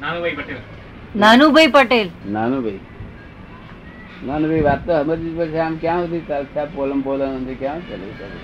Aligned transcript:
નાનુભાઈ 0.00 0.36
પટેલ. 0.36 0.56
નાનુભાઈ 1.16 1.66
પટેલ. 1.66 2.08
નાનુભાઈ. 2.26 2.80
નાનુભાઈ 4.26 4.60
વાત 4.60 4.80
તો 4.86 4.92
સમજવી 5.04 5.34
પડશે. 5.38 5.58
આમ 5.58 5.76
ક્યાં 5.76 6.00
સુધી 6.02 6.20
ચાલશે 6.28 6.64
પોલમ 6.74 7.00
પોલમ 7.00 7.32
સુધી 7.38 7.54
ક્યાં 7.54 7.80
ચાલુ 7.88 8.12
ચાલુ 8.20 8.38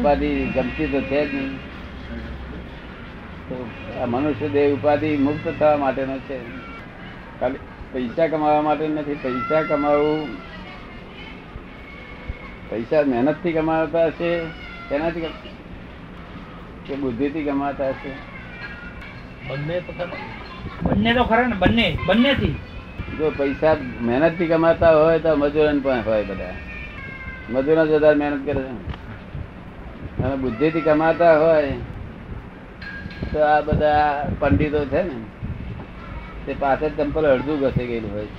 ઉપાધિ 0.00 0.30
ગમતી 0.54 0.86
તો 0.86 1.00
છે 1.00 1.20
જ 1.26 1.34
નહીં. 1.34 1.58
મનુષ્ય 4.10 4.48
દેહ 4.48 4.66
ઉપાધિ 4.74 5.10
મુક્ત 5.16 5.46
થવા 5.58 5.76
માટેનો 5.76 6.16
છે. 6.28 6.38
ખાલી 7.40 7.60
પૈસા 7.92 8.26
કમાવા 8.26 8.62
માટે 8.62 8.88
નથી. 8.88 9.14
પૈસા 9.14 9.62
કમાવું 9.62 10.28
પૈસા 12.70 13.02
મહેનતથી 13.12 13.52
કમાવતા 13.52 14.04
હશે 14.06 14.30
તેનાથી 14.90 15.20
કે 16.86 16.94
બુદ્ધિથી 16.94 17.44
કમાતા 17.44 17.88
હશે. 17.88 18.12
બંને 19.50 19.76
તો 21.14 21.24
ખરા. 21.24 21.48
ને, 21.48 21.54
બંને 21.56 21.86
બંને 22.06 22.30
થી 22.34 22.54
જો 23.18 23.26
પૈસા 23.30 23.74
મહેનતથી 24.00 24.46
કમાતા 24.46 24.94
હોય 24.94 25.18
તો 25.18 25.36
મજૂરન 25.36 25.78
પણ 25.80 26.02
હોય 26.02 26.24
બધા. 26.24 26.54
મજૂરો 27.48 27.82
જ 27.86 27.92
વધારે 27.92 28.16
મહેનત 28.16 28.44
કરે 28.44 28.62
છે. 28.62 28.74
અને 30.22 30.36
બુદ્ધિ 30.36 30.70
થી 30.70 30.80
કમાતા 30.80 31.36
હોય 31.38 31.74
તો 33.32 33.38
આ 33.44 33.60
બધા 33.60 34.06
પંડિતો 34.40 34.80
છે 34.86 35.00
ને, 35.02 35.16
તે 36.44 36.52
પાછળ 36.54 36.92
ટેમ્પલ 36.92 37.24
અડધું 37.26 37.60
ઘસે 37.60 37.82
ગયેલું 37.86 38.12
હોય. 38.12 38.30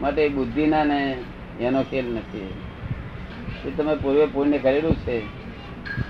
માટે 0.00 0.22
બુદ્ધિ 0.28 0.36
બુદ્ધિના 0.36 0.84
ને 0.84 0.98
એનો 1.60 1.80
ખેલ 1.82 2.06
નથી. 2.14 2.50
એ 3.66 3.70
તમે 3.70 3.94
પૂર્વે 3.94 4.26
પુણ્ય 4.26 4.58
કરેલું 4.58 4.96
છે. 4.96 5.16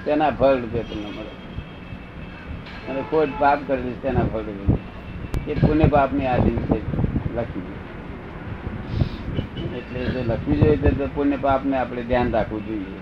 તેના 0.04 0.30
ફળ 0.30 0.54
રૂપે 0.54 0.82
તમને 0.82 1.06
મળે. 1.06 1.32
અને 2.90 3.02
ખોટ 3.10 3.28
પાપ 3.38 3.58
કરેલું 3.66 4.02
તેના 4.02 4.20
ફળ 4.20 4.38
રૂપે 4.38 5.52
એ 5.52 5.54
પુણ્ય 5.54 5.84
પાપની 5.84 6.26
આધીન 6.26 6.56
છે 6.56 6.80
લક્ષ્મી. 7.36 7.74
એટલે 9.78 10.04
જો 10.04 10.32
લક્ષ્મી 10.32 10.56
જોઈએ 10.56 10.76
તો 10.76 11.06
પુણ્ય 11.14 11.36
પાપને 11.36 11.78
આપણે 11.78 12.02
ધ્યાન 12.02 12.30
રાખવું 12.30 12.66
જોઈએ. 12.66 12.98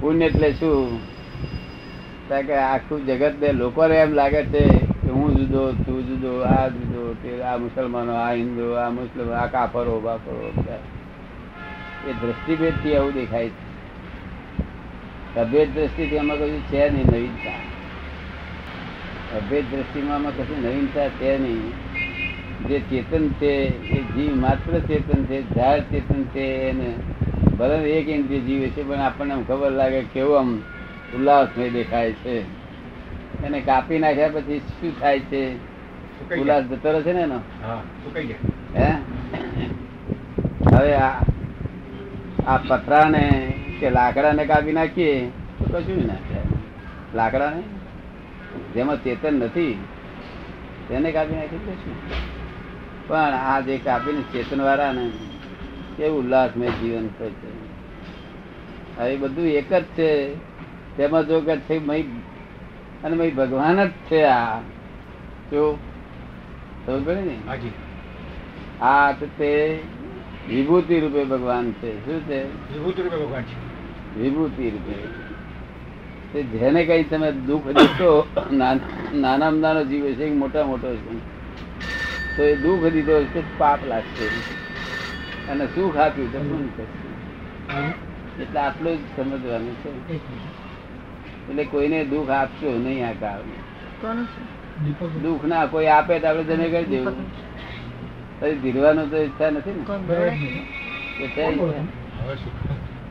પુણ્ય 0.00 0.24
એટલે 0.24 0.52
શું? 0.52 1.14
કે 2.46 2.54
આખું 2.54 3.06
જગત 3.06 3.32
ને 3.40 3.52
લોકોને 3.52 3.96
એમ 3.96 4.12
લાગે 4.12 4.44
છે 4.44 4.64
કે 4.78 5.10
હું 5.10 5.36
જુદો, 5.36 5.72
તું 5.72 6.06
જુદો, 6.06 6.40
આ 6.40 6.68
જુદો, 6.68 7.14
તે 7.22 7.42
આ 7.42 7.56
મુસલમાનો, 7.56 8.14
આ 8.14 8.32
હિન્દુ, 8.32 8.70
આ 8.70 8.90
મુસ્લિમ, 8.90 9.32
આ 9.32 9.46
કાફરો, 9.46 10.00
બાફરો. 10.00 10.52
એ 12.08 12.12
દ્રષ્ટિભેદથી 12.12 12.96
આવું 12.96 13.12
દેખાય 13.12 13.48
છે. 13.48 13.63
અભેદ 15.36 15.74
દ્રષ્ટિથી 15.74 16.18
આમાં 16.18 16.36
કશું 16.38 16.62
છે 16.68 16.90
નહીં 16.90 17.06
નવીનતા. 17.06 17.58
અભેદ 19.36 19.64
દ્રષ્ટિમાં 19.64 20.14
આમાં 20.14 20.32
કશું 20.32 20.62
નવીનતા 20.62 21.08
છે 21.08 21.38
નહીં. 21.38 21.72
જે 22.68 22.80
ચેતન 22.80 23.28
છે 23.28 23.52
એ 23.90 24.02
જીવ 24.02 24.36
માત્ર 24.36 24.80
ચેતન 24.80 25.24
છે 25.24 25.42
જાહેર 25.54 25.82
ચેતન 25.90 26.22
છે 26.24 26.68
એને 26.68 26.94
ભલે 27.58 27.74
એક 27.74 28.08
ઇન્દ્રિય 28.08 28.40
જીવે 28.40 28.68
છે 28.68 28.82
પણ 28.82 29.00
આપણને 29.00 29.34
ખબર 29.48 29.70
લાગે 29.70 30.02
કેવો 30.02 30.36
આમ 30.36 30.62
ઉલ્લાસમય 31.16 31.70
દેખાય 31.70 32.12
છે. 32.12 32.44
એને 33.46 33.60
કાપી 33.60 33.98
નાખ્યા 33.98 34.28
પછી 34.28 34.60
શું 34.80 35.00
થાય 35.00 35.20
છે? 35.20 35.56
ઉલ્લાસ 36.40 36.64
જતો 36.64 36.92
રહે 36.92 37.02
છે 37.02 37.12
ને 37.12 37.20
એનો? 37.20 37.40
હા? 37.62 37.82
હવે 40.72 40.94
આ 40.94 41.20
આ 42.46 42.58
પતરાને 42.58 43.24
કે 43.84 43.90
લાકડાને 43.90 44.44
કાપી 44.44 44.72
નાખીએ 44.72 45.28
તો 45.28 45.64
કશું 45.64 46.06
ના 46.06 46.14
થાય. 46.14 46.42
લાકડાને? 47.14 47.62
જેમાં 48.74 49.04
ચેતન 49.04 49.34
નથી 49.34 49.84
તેને 50.88 51.12
કાપી 51.12 51.34
નાખી 51.34 51.56
શું 51.56 53.08
પણ 53.08 53.16
આ 53.16 53.60
જે 53.60 53.78
કાપીને 53.78 54.22
ચેતન 54.32 54.60
વાળા 54.60 54.92
ને 54.92 55.10
કેવું 55.96 56.18
ઉલ્લાસમય 56.18 56.68
જીવન 56.68 57.08
છે. 57.08 57.46
હવે 58.98 59.16
બધું 59.16 59.44
એક 59.44 59.72
જ 59.72 59.82
છે. 59.82 60.34
તેમાં 60.96 61.26
જો 61.26 61.40
કે 61.40 61.56
છે 61.56 61.78
મય 61.78 62.02
અને 63.04 63.16
મય 63.16 63.30
ભગવાન 63.30 63.84
જ 63.84 63.90
છે 63.90 64.22
આ. 64.22 64.58
જો 65.50 65.78
ખબર 66.86 67.16
ને? 67.16 67.36
આ 68.80 69.12
તે 69.12 69.78
વિભૂતિ 70.48 71.00
રૂપે 71.00 71.24
ભગવાન 71.24 71.72
છે. 71.72 72.06
શું 72.06 72.20
છે? 72.28 72.72
વિભૂતિ 72.72 73.02
રૂપે 73.02 73.16
ભગવાન 73.16 73.42
છે. 73.42 73.73
વિભૂતિ 74.18 74.70
રૂપે 74.70 74.94
તે 76.32 76.42
જેને 76.42 76.84
કઈ 76.84 77.02
તમે 77.04 77.32
દુઃખ 77.32 77.66
દીધો 77.66 78.26
નાના- 78.52 79.14
નાનામાં 79.14 79.60
નાનો 79.60 79.84
જીવ 79.84 80.04
છે 80.04 80.30
મોટા 80.30 80.64
મોટો 80.64 80.96
છે 80.96 81.18
તો 82.36 82.42
એ 82.42 82.56
દુઃખ 82.56 82.92
દીધો 82.92 83.24
છે 83.24 83.58
પાપ 83.58 83.78
લાગશે. 83.88 84.26
અને 85.52 85.66
સુખ 85.66 85.96
આપ્યું 85.96 86.32
તો 86.32 86.38
શું 86.38 86.70
એટલે 88.40 88.60
આટલું 88.60 88.96
જ 88.96 89.00
સમજવાનું 89.16 89.74
છે. 89.74 90.14
એટલે 91.50 91.64
કોઈને 91.64 92.04
દુઃખ 92.04 92.30
આપશો 92.30 92.78
નહીં 92.78 93.08
આ 93.08 93.12
કાળ 93.20 93.40
દુઃખ 95.22 95.44
ના 95.44 95.66
કોઈ 95.66 95.86
આપે 95.86 96.18
તો 96.18 96.26
આપણે 96.28 96.44
જમે 96.44 96.68
કરી 96.68 96.84
દેવું. 96.84 97.14
પછી 98.40 98.58
ધીરવાનું 98.58 99.10
તો 99.10 99.16
ઈચ્છા 99.16 99.50
નથી 99.50 99.70
ને? 99.70 99.84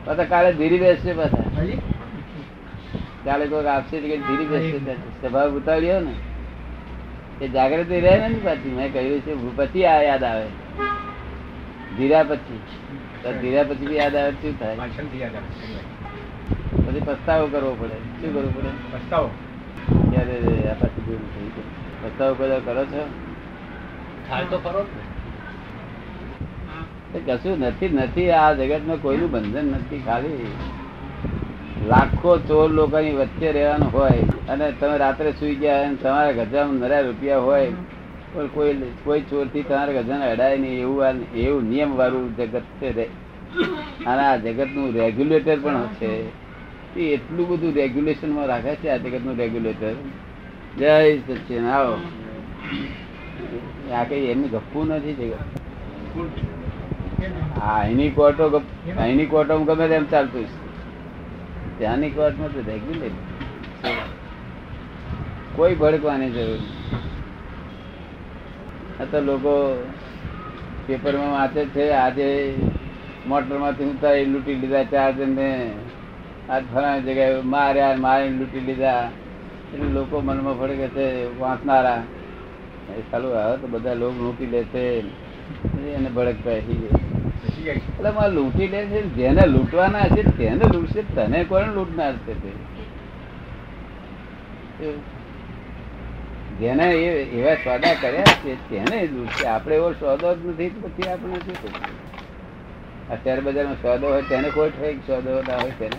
પાછા 0.04 0.24
કાલે 0.24 0.52
ધીરી 0.52 0.78
બેસશે 0.78 1.12
પાછા 1.12 1.44
કાલે 3.24 3.46
કોઈ 3.46 3.66
આપશે 3.66 4.00
કે 4.00 4.16
ધીરી 4.16 4.44
બેસશે 4.44 4.78
સ્વભાવ 4.94 5.56
ઉતાર્યો 5.56 6.00
ને. 6.00 6.14
એ 7.42 7.48
જાગૃતિ 7.48 8.00
રહે 8.00 8.28
ને 8.28 8.34
પાછી. 8.44 8.70
મેં 8.70 8.92
કહ્યું 8.92 9.20
છે 9.20 9.56
પછી 9.56 9.84
આ 9.84 10.02
યાદ 10.02 10.24
આવે. 10.24 10.46
ધીરા 11.96 12.22
પછી 12.22 12.60
ધીરા 13.40 13.62
પછી 13.62 13.86
બી 13.86 13.96
યાદ 13.96 14.16
આવે 14.16 14.30
શું 14.30 14.58
થાય? 14.58 14.76
પછી 16.86 17.00
પસ્તાવો 17.00 17.46
કરવો 17.46 17.76
પડે. 17.80 17.98
શું 18.20 18.34
કરવું 18.34 18.54
પડે? 18.56 18.68
પસ્તાવો. 18.92 19.30
ક્યારે 20.10 20.36
આ 20.70 20.74
પાછી 20.74 21.18
થઈ 21.34 21.50
પસ્તાવો 22.04 22.34
કદાચ 22.34 22.62
કરો 22.64 22.84
છો? 22.84 23.08
થાય 24.28 24.44
તો 24.44 24.58
ખરો 24.58 24.82
ને. 24.82 25.13
કશું 27.26 27.58
નથી 27.58 27.88
નથી. 27.88 28.30
આ 28.30 28.52
જગતમાં 28.52 29.02
કોઈનું 29.02 29.30
બંધન 29.30 29.66
નથી 29.66 30.02
ખાલી. 30.06 30.46
લાખો 31.88 32.38
ચોર 32.38 32.68
લોકોની 32.70 33.12
વચ્ચે 33.12 33.52
રહેવાનું 33.52 33.90
હોય 33.92 34.22
અને 34.48 34.72
તમે 34.80 34.96
રાત્રે 34.98 35.30
સુઈ 35.32 35.54
ગયા 35.54 35.82
અને 35.82 35.96
તમારા 36.02 36.32
ગજામાં 36.32 36.76
નર્યા 36.76 37.00
રૂપિયા 37.00 37.38
હોય, 37.38 37.68
પણ 38.32 38.46
કોઈ 38.46 38.74
કોઈ 39.04 39.20
ચોરથી 39.20 39.62
તમારા 39.62 40.00
ગજાને 40.00 40.26
અડાય 40.30 40.58
નહીં. 40.58 40.80
એવું 40.80 41.02
એવું 41.36 41.62
નિયમ 41.64 41.96
વાળું 41.96 42.36
જગત 42.36 42.66
છે. 42.80 43.04
અને 44.06 44.22
આ 44.22 44.36
જગતનું 44.36 44.92
રેગ્યુલેટર 44.92 45.58
પણ 45.62 45.86
છે. 46.00 46.10
એ 46.96 47.02
એટલું 47.14 47.48
બધું 47.48 47.72
રેગ્યુલેશનમાં 47.74 48.46
રાખે 48.46 48.74
છે 48.74 48.88
આ 48.88 48.96
જગતનું 48.96 49.36
રેગ્યુલેટર 49.36 49.94
જય 50.78 51.18
સચિન 51.18 51.66
આવો 51.66 51.96
આ 53.94 54.04
કઈ 54.04 54.26
એમની 54.30 54.48
ગપ્પું 54.48 54.88
નથી 54.88 55.14
જગત? 55.14 55.42
હા 57.52 57.76
અહીંની 57.76 58.10
કોર્ટો 58.12 58.44
અહીંની 58.96 59.26
કોર્ટો 59.28 59.58
ગમે 59.64 59.86
તેમ 59.88 60.04
ચાલતું 60.08 60.46
છે 60.48 60.56
ત્યાંની 61.78 62.12
કોર્ટમાં 62.12 62.52
તો 62.52 62.60
રેગ્યુલેટ 62.62 63.16
કોઈ 65.56 65.76
ભડકવાની 65.76 66.32
જરૂર 66.32 66.60
આ 68.98 69.06
તો 69.06 69.18
લોકો 69.22 69.54
પેપરમાં 70.86 71.32
વાંચે 71.32 71.62
છે 71.68 71.84
આજે 71.94 72.28
મોટરમાંથી 73.24 73.90
ઉતારી 73.92 74.26
લૂંટી 74.26 74.56
લીધા 74.56 74.90
ચાર 74.90 75.10
જણને 75.14 75.48
આજ 76.48 76.62
ફલાણી 76.68 77.06
જગ્યાએ 77.06 77.42
માર્યા 77.48 77.96
મારી 77.98 78.32
લૂંટી 78.34 78.66
લીધા. 78.66 79.02
એટલે 79.72 79.88
લોકો 79.92 80.16
મનમાં 80.22 80.58
ભડકે 80.58 80.88
છે 80.94 81.06
વાંચનારા. 81.38 82.00
એ 82.92 83.02
સાલું 83.08 83.34
આવે 83.36 83.56
તો 83.60 83.66
બધા 83.68 83.96
લોકો 83.96 84.18
લૂંટી 84.18 84.46
લે 84.48 84.60
છે. 84.66 84.82
એને 85.92 86.08
ભડક 86.10 86.38
થઈ 86.62 86.78
જાય. 86.82 87.03
એટલે 87.70 88.10
મારે 88.10 88.32
લૂંટી 88.34 88.68
લે 88.68 88.86
છે 88.86 89.00
જેને 89.02 89.46
લૂંટવાના 89.46 90.08
છે 90.08 90.22
તેને 90.36 90.64
લૂંટશે 90.72 91.02
તને 91.02 91.44
કોણ 91.44 91.74
લૂંટનાર 91.74 92.14
છે 92.16 92.34
તે? 92.42 92.50
જેને 96.60 96.84
એ 96.84 97.22
એવા 97.38 97.54
સોદા 97.54 97.94
કર્યા 97.94 98.36
છે 98.44 98.56
તેને 98.68 99.06
લૂંટશે. 99.06 99.46
આપણે 99.46 99.74
એવો 99.74 99.92
સોદો 99.92 100.34
જ 100.34 100.46
નથી 100.46 100.70
પછી 100.70 101.08
આપણે 101.08 101.38
શું 101.38 101.56
કરીએ 101.62 101.92
આ 103.10 103.16
શેર 103.24 103.40
બજારમાં 103.40 103.82
સોદો 103.82 104.06
હોય 104.06 104.22
તેને 104.22 104.48
ખોટ 104.50 104.72
હોય 104.80 104.94
સોદો 105.06 105.42
ના 105.42 105.56
હોય 105.56 105.74
તેને? 105.78 105.98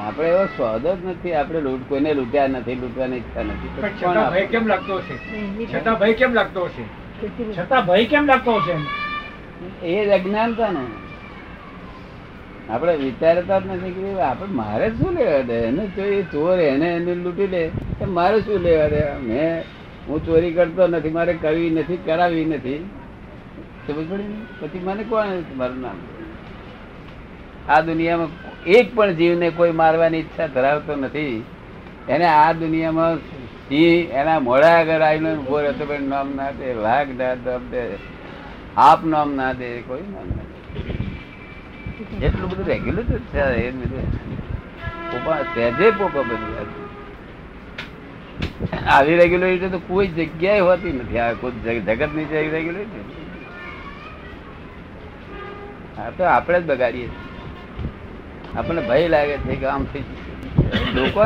આપણે 0.00 0.28
એવો 0.28 0.44
સ્વાદ 0.46 0.86
જ 0.86 1.06
નથી 1.06 1.32
આપણે 1.32 1.60
લૂંટ 1.60 1.88
કોઈને 1.88 2.14
લૂંટ્યા 2.14 2.46
નથી 2.46 2.74
લૂંટવાની 2.74 3.16
ઈચ્છા 3.16 3.42
નથી. 3.42 3.70
છતાં 3.82 4.14
ભય 4.14 4.20
આપણે? 4.20 4.46
કેમ 4.46 4.66
લાગતો 4.66 4.96
હશે? 4.96 5.16
છતાં 5.66 5.98
ભય 5.98 6.12
કેમ 6.14 6.32
લાગતો 6.32 6.64
હશે? 6.64 6.84
છતાં 7.52 7.86
ભય 7.86 8.04
કેમ 8.04 8.26
લાગતો 8.26 8.56
હશે 8.56 8.74
એ 9.82 10.06
જ 10.06 10.10
અજ્ઞાનતા 10.10 10.70
ને 10.70 10.84
આપણે 12.70 12.96
વિચારતા 12.96 13.58
જ 13.58 13.66
નથી 13.66 13.90
કે 13.90 14.20
આપણે 14.20 14.52
મારે 14.52 14.90
શું 14.90 15.12
લેવા 15.12 15.40
દે? 15.40 15.54
એને 15.54 15.86
જો 15.86 16.02
એ 16.02 16.22
ચોર 16.22 16.58
એને 16.58 16.88
એને 16.96 17.14
લૂંટી 17.14 17.46
લે 17.46 17.68
તો 17.68 18.06
મારે 18.06 18.40
શું 18.40 18.60
લેવા 18.60 18.88
દે? 18.88 19.02
મેં 19.22 19.62
હું 20.08 20.26
ચોરી 20.26 20.52
કરતો 20.52 20.86
નથી 20.86 21.10
મારે 21.10 21.32
કરવી 21.32 21.70
નથી 21.70 21.96
કરાવી 21.96 22.44
નથી. 22.44 22.90
સમજ 23.86 24.10
પડી 24.10 24.22
ને? 24.22 24.38
પછી 24.60 24.78
મને 24.78 25.02
કોણ 25.02 25.26
મારું 25.56 25.80
નામ? 25.80 25.96
આ 27.68 27.80
દુનિયામાં 27.80 28.30
એક 28.76 28.86
પણ 28.96 29.12
જીવને 29.12 29.48
કોઈ 29.50 29.72
મારવાની 29.72 30.18
ઈચ્છા 30.18 30.46
ધરાવતો 30.46 30.92
નથી. 30.96 31.36
એને 32.08 32.26
આ 32.26 32.52
દુનિયામાં 32.52 33.16
સિંહ 33.68 34.10
એના 34.20 34.40
મોડા 34.40 34.74
આગળ 34.78 35.02
આવીને 35.02 35.30
ઊભો 35.34 35.56
રહેતો 35.60 35.84
પણ 35.86 36.08
નામ 36.12 36.28
ના 36.36 36.50
દે 36.50 36.66
વાઘ 36.84 37.10
ના 37.18 37.34
દે, 37.72 37.82
આપ 38.76 39.00
નામ 39.04 39.28
ના 39.36 39.52
દે, 39.52 39.68
કોઈ 39.88 40.06
નામ 40.14 40.28
ના 40.36 40.46
દે. 40.50 40.56
એટલું 42.26 42.48
બધું 42.50 42.66
રેગ્યુલર 42.66 43.04
છે 43.32 43.42
એ 43.66 43.70
બધું. 43.70 44.06
સહેજે 45.54 45.86
પોપા 45.98 46.22
બધું 46.22 46.52
આવી 48.88 49.16
રેગ્યુલરિટી 49.16 49.68
તો 49.68 49.80
કોઈ 49.88 50.08
જગ્યાએ 50.16 50.60
હોતી 50.60 50.92
નથી. 50.92 51.18
આ 51.18 51.34
કોઈ 51.40 51.60
જગતની 51.86 52.26
રેગ્યુલરિટી 52.30 53.04
હા 55.96 56.10
તો 56.16 56.22
આપણે 56.24 56.58
જ 56.60 56.62
બગાડીએ 56.66 57.08
છીએ. 57.08 57.23
આપણને 58.56 58.82
ભય 58.88 59.08
લાગે 59.08 59.36
છે 59.36 59.54
કે 59.56 59.66
આમ 59.66 59.84
થઈ 59.84 60.04
લોકો 60.94 61.20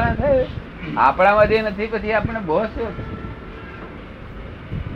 આપણામાં 0.96 1.48
જે 1.48 1.58
નથી 1.62 1.86
પછી 1.86 2.12
આપણને 2.12 2.40
બહુ 2.40 2.60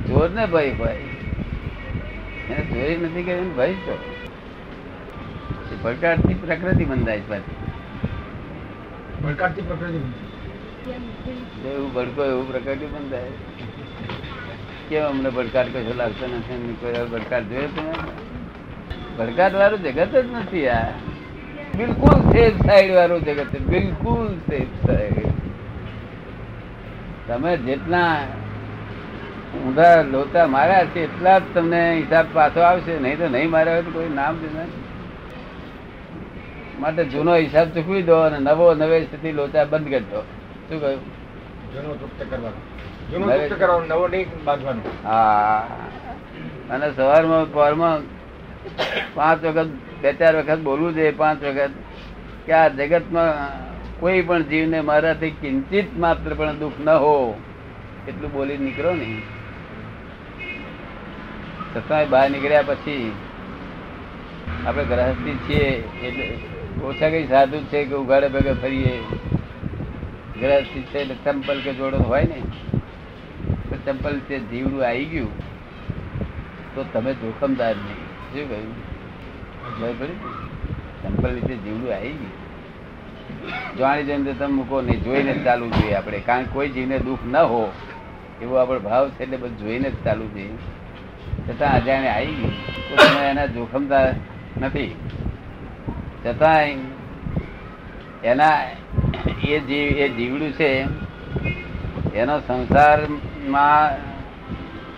ચોર 0.06 0.29
ને 0.31 0.44
ભય 0.46 0.70
ભાઈ 0.81 1.08
એને 2.50 2.62
ચોરી 2.70 2.99
નથી 3.02 3.23
કે 3.23 3.34
ભય 3.58 3.75
છો. 3.84 3.96
પડકારથી 5.82 6.34
પ્રકૃતિ 6.34 6.84
બંધાય 6.84 7.20
છે 7.20 7.29
પાછી. 7.29 7.56
ભડકાટથી 9.25 9.62
પ્રકૃતિ 9.62 10.00
એવું 11.69 11.88
ભડકો 11.94 12.23
એવું 12.25 12.44
પ્રકૃતિ 12.52 12.87
બંધાય. 12.87 13.32
કેમ 14.88 15.05
અમને 15.06 15.31
ભડકાર 15.31 15.67
કશો 15.69 15.94
લાગતો 15.96 16.26
નથી? 16.26 16.76
કોઈ 16.81 16.93
વાર 16.93 17.06
ભડકાટ 17.06 17.44
જોયો 17.44 17.70
તમે 17.76 17.94
ભડકાર 19.19 19.50
વાળું 19.55 19.82
જગત 19.82 20.12
જ 20.17 20.26
નથી 20.32 20.69
આ. 20.69 20.85
બિલકુલ 21.77 22.33
સેફ 22.33 22.57
સાઈડ 22.67 22.95
વાળું 22.95 23.21
જગત 23.21 23.51
છે 23.51 23.59
બિલકુલ 23.59 24.29
સેફ 24.49 24.87
સાઈડ 24.87 25.33
તમે 27.27 27.57
જેટલા 27.57 28.27
ઊંધા 29.55 30.03
લોતા 30.03 30.47
માર્યા 30.47 30.87
છે 30.87 31.03
એટલા 31.03 31.39
જ 31.41 31.45
તમને 31.55 31.95
હિસાબ 31.95 32.27
પાછો 32.33 32.61
આવશે 32.61 32.99
નહીં 32.99 33.19
તો 33.19 33.29
નહીં 33.29 33.51
માર્યા 33.51 33.75
હોય 33.75 33.83
તો 33.83 33.91
કોઈ 33.91 34.09
નામ 34.09 34.37
દેના 34.37 34.67
માટે 36.81 37.05
જૂનો 37.05 37.35
હિસાબ 37.35 37.69
ચૂકવી 37.69 38.03
દો 38.03 38.23
અને 38.23 38.39
નવો 38.39 38.75
નવેસરથી 38.75 39.33
લોચા 39.33 39.65
બંધ 39.65 39.89
કરી 39.89 40.05
દો. 40.11 40.23
શું 40.69 40.81
કહ્યું? 40.81 41.01
જૂનો 41.75 41.95
તૃપ્ત 41.95 42.21
કરવાનો. 42.31 42.57
જૂનો 43.13 43.27
તૃપ્ત 43.27 43.59
કરવાનો 43.59 43.87
નવો 43.87 44.09
નહીં 44.09 44.29
બાંધવાનો. 44.45 44.81
હા. 45.05 45.63
અને 46.71 46.93
સવારમાં 46.93 47.53
પોરમાં 47.53 48.03
પાંચ 49.14 49.44
વખત, 49.44 49.70
બે 50.03 50.11
ચાર 50.12 50.32
વખત 50.37 50.61
બોલવું 50.69 50.94
જોઈએ 50.94 51.14
પાંચ 51.23 51.44
વખત, 51.44 51.75
કે 52.47 52.53
આ 52.53 52.69
જગતમાં 52.69 53.32
કોઈ 54.00 54.23
પણ 54.23 54.43
જીવને 54.43 54.79
મારાથી 54.91 55.35
કિંચિત 55.41 55.99
માત્ર 55.99 56.35
પણ 56.35 56.59
દુઃખ 56.59 56.81
ન 56.81 56.88
હો, 57.05 57.17
એટલું 58.09 58.32
બોલી 58.32 58.59
નીકળો 58.59 58.94
ને. 58.94 59.11
છતાંય 61.73 62.06
બહાર 62.06 62.26
નીકળ્યા 62.31 62.69
પછી 62.70 63.12
આપણે 64.67 64.85
ગ્રહસ્થી 64.85 65.38
છીએ, 65.47 65.69
એટલે 66.06 66.26
ઓછા 66.85 67.11
કઈ 67.11 67.26
સાધુ 67.26 67.62
છે 67.70 67.85
કે 67.85 67.94
ઉઘાડે 67.94 68.29
ભેગા 68.29 68.61
ફરીએ. 68.62 68.94
ગ્રહસ્થી 70.41 70.85
છે 70.91 70.99
એટલે 71.03 71.17
ચંપલ 71.25 71.59
કે 71.64 71.73
જોડો 71.81 71.99
હોય 72.11 72.25
ને. 72.25 72.41
તો 73.69 73.75
ચંપલ 73.85 74.17
તે 74.29 74.37
જીવડું 74.50 74.85
આવી 74.85 75.05
ગયું, 75.05 75.32
તો 76.75 76.81
તમે 76.93 77.12
જોખમદાર 77.23 77.76
નહીં. 77.76 78.01
શું 78.32 78.49
કહ્યું? 78.49 78.75
જીવડું 81.64 81.90
આવી 81.94 82.12
ગયું. 82.12 82.34
જાણી 83.79 84.05
જોઈને 84.05 84.32
તમે 84.32 84.52
મૂકો 84.55 84.81
નહીં 84.81 85.02
જોઈને 85.05 85.32
જ 85.32 85.44
ચાલવું 85.44 85.70
જોઈએ 85.73 85.94
આપણે. 85.94 86.19
કારણ 86.19 86.44
કે 86.44 86.50
કોઈ 86.52 86.69
જીવને 86.69 86.99
દુઃખ 86.99 87.25
ન 87.26 87.37
હો, 87.37 87.62
એવો 88.43 88.55
આપણો 88.55 88.81
ભાવ 88.81 89.08
છે 89.08 89.23
એટલે 89.23 89.37
બધું 89.37 89.58
જોઈને 89.58 89.90
જ 89.90 89.96
ચાલવું 90.05 90.31
જોઈએ. 90.34 90.56
છતાં 91.49 91.73
અજાણે 91.75 92.08
આવી 92.08 92.34
ગયું. 92.34 92.55
તો 92.88 92.94
તમે 92.96 93.23
એના 93.31 93.46
જોખમદાર 93.46 94.08
નથી. 94.62 94.90
છતાંય 96.26 96.75
એના 98.25 98.56
એ 99.49 99.61
જીવ 99.61 99.88
એ 99.99 100.08
જીવડું 100.08 100.52
છે, 100.52 100.70
એનો 102.14 102.35
સંસારમાં 102.40 103.96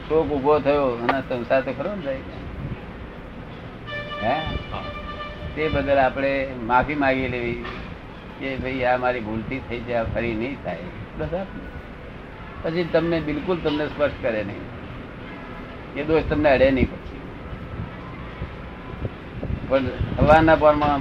શોક 0.08 0.32
ઊભો 0.32 0.58
થયો. 0.58 0.87
અને 1.02 1.20
સંસાર 1.28 1.60
તો 1.62 1.72
ખરો 1.72 1.90
ને 1.94 2.02
ભાઈ? 2.06 2.22
હે? 4.25 4.37
તે 5.55 5.69
બદલ 5.69 5.99
આપણે 5.99 6.31
માફી 6.67 6.94
માગી 6.94 7.29
લેવી 7.29 7.65
કે 8.41 8.56
ભાઈ, 8.56 8.85
આ 8.85 8.97
મારી 8.97 9.21
ભૂલથી 9.21 9.61
થઈ 9.69 9.81
જાય 9.81 10.05
ફરી 10.05 10.35
નહીં 10.35 10.56
થાય. 10.65 10.79
બસ 11.19 11.29
પછી 12.62 12.85
તમને 12.85 13.21
બિલકુલ 13.21 13.59
તમને 13.65 13.87
સ્પર્શ 13.87 14.12
કરે 14.23 14.44
નહીં. 14.44 14.65
એ 15.97 16.05
દોષ 16.05 16.23
તમને 16.31 16.50
અડે 16.50 16.71
નહીં 16.71 16.91
પછી. 16.91 17.21
પણ 19.69 19.87
સવારના 20.17 20.56
પરમાં 20.56 21.00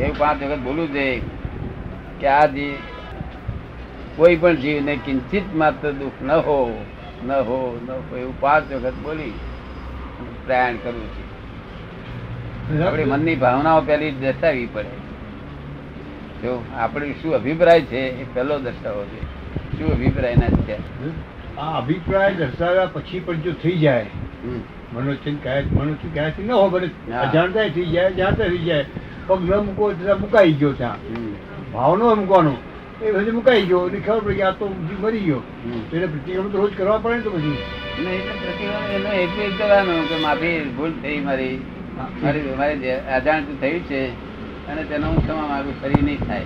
એવું 0.00 0.18
પાંચ 0.18 0.42
વખત 0.42 0.58
ભૂલું 0.58 0.88
છે 0.88 1.06
કે 2.20 2.26
આ 2.26 2.46
જીવ 2.46 2.74
કોઈ 4.16 4.36
પણ 4.36 4.56
જીવને 4.56 4.96
કિંચિત 4.96 5.54
માત્ર 5.54 5.90
દુઃખ 5.90 6.22
ન 6.22 6.30
હો 6.30 6.58
ન 7.26 7.32
હો 7.32 7.80
ન 7.86 7.90
હો, 7.90 8.16
એવું 8.16 8.40
પાંચ 8.40 8.72
વખત 8.72 8.94
બોલી 9.02 9.32
પ્રયાણ 10.46 10.76
કરવું 10.76 11.08
છે. 11.08 11.23
આપણી 12.64 13.04
મનની 13.04 13.34
ભાવનાઓ 13.34 13.80
પેલી 13.80 14.10
દર્શાવવી 14.10 14.66
પડે. 14.66 14.94
જો 16.42 16.62
આપણે 16.78 17.12
શું 17.12 17.34
અભિપ્રાય 17.34 17.80
છે 17.80 18.00
એ 18.22 18.24
પહેલો 18.34 18.58
દર્શાવવો 18.58 19.04
છે. 19.04 19.20
શું 19.78 19.92
અભિપ્રાય 19.92 20.36
ના 20.36 20.48
છે. 20.68 20.76
આ 21.58 21.78
અભિપ્રાય 21.78 22.34
દર્શાવ્યા 22.34 22.86
પછી 22.86 23.20
પણ 23.20 23.36
જો 23.36 23.52
થઈ 23.52 23.78
જાય. 23.78 24.06
મનોચિંત 24.94 25.44
કાય 25.44 25.62
મનોચિંત 25.62 26.14
છે 26.14 26.42
ન 26.42 26.50
હોય 26.52 26.70
ભલે 26.70 26.88
જાણતા 26.88 27.20
અજાણતા 27.20 27.68
થઈ 27.68 27.86
જાય 27.86 28.10
જાણતા 28.10 28.44
થઈ 28.44 28.58
જાય. 28.58 28.86
પગ 29.26 29.40
ન 29.50 29.52
મૂકો 29.66 29.92
મુકાઈ 30.20 30.52
ગયો 30.52 30.72
ત્યાં. 30.72 30.98
ભાવનો 31.72 32.14
મૂકવાનો 32.14 32.56
એ 33.02 33.12
પછી 33.12 33.30
મુકાઈ 33.30 33.66
ગયો 33.66 33.86
એટલે 33.86 34.00
ખબર 34.00 34.20
પડી 34.20 34.36
કે 34.36 34.42
આ 34.42 34.50
તો 34.50 34.66
મરી 35.02 35.20
ગયો. 35.20 35.42
એને 35.92 36.06
પ્રતિક્રમણ 36.06 36.50
તો 36.50 36.58
રોજ 36.58 36.72
કરવા 36.76 36.98
પડે 36.98 37.16
ને 37.16 37.22
તો 37.22 37.30
પછી. 37.30 37.56
એટલે 37.98 38.12
પ્રતિક્રમણ 38.42 38.96
એનો 38.96 39.10
એટલે 39.22 39.44
કરવાનો 39.58 40.02
કે 40.08 40.16
માફી 40.26 40.58
ભૂલ 40.76 40.92
થઈ 41.02 41.20
મારી. 41.20 41.56
મારી 41.98 42.90
અજાણતું 42.90 43.60
થયું 43.60 43.80
છે. 43.80 44.34
અને 44.68 44.84
તેનો 44.84 45.06
હું 45.06 45.26
ક્ષમા 45.26 45.46
માંગુ 45.46 45.72
ફરી 45.82 46.02
નહીં 46.02 46.18
થાય. 46.18 46.42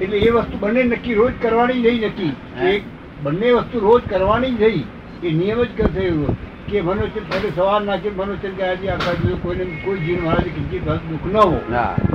એટલે 0.00 0.18
એ 0.18 0.30
વસ્તુ 0.30 0.58
બંને 0.58 0.82
નક્કી 0.82 1.14
રોજ 1.14 1.32
કરવાની 1.42 1.82
જઈ 1.82 2.04
હા. 2.04 2.68
એક 2.68 2.82
બંને 3.22 3.52
વસ્તુ 3.52 3.78
રોજ 3.78 4.02
કરવાની 4.10 4.50
જઈ 4.50 4.84
એ 5.22 5.30
નિયમ 5.30 5.62
જ 5.62 5.66
થયો 5.66 6.36
કે 6.70 6.80
મનોચિત 6.80 7.22
પહેલે 7.22 7.50
સવાર 7.56 7.82
નાખે 7.82 8.10
મનોચિત 8.10 8.56
કે 8.56 8.62
આજે 8.62 8.88
આખા 8.88 9.12
દિવસ 9.12 9.38
કોઈને 9.42 9.64
કોઈ 9.64 9.98
જીવ 9.98 10.24
મહારાજ 10.24 10.44
કિંચિત 10.44 10.84
દુઃખ 10.84 11.32
ન 11.32 11.36
હો. 11.36 11.60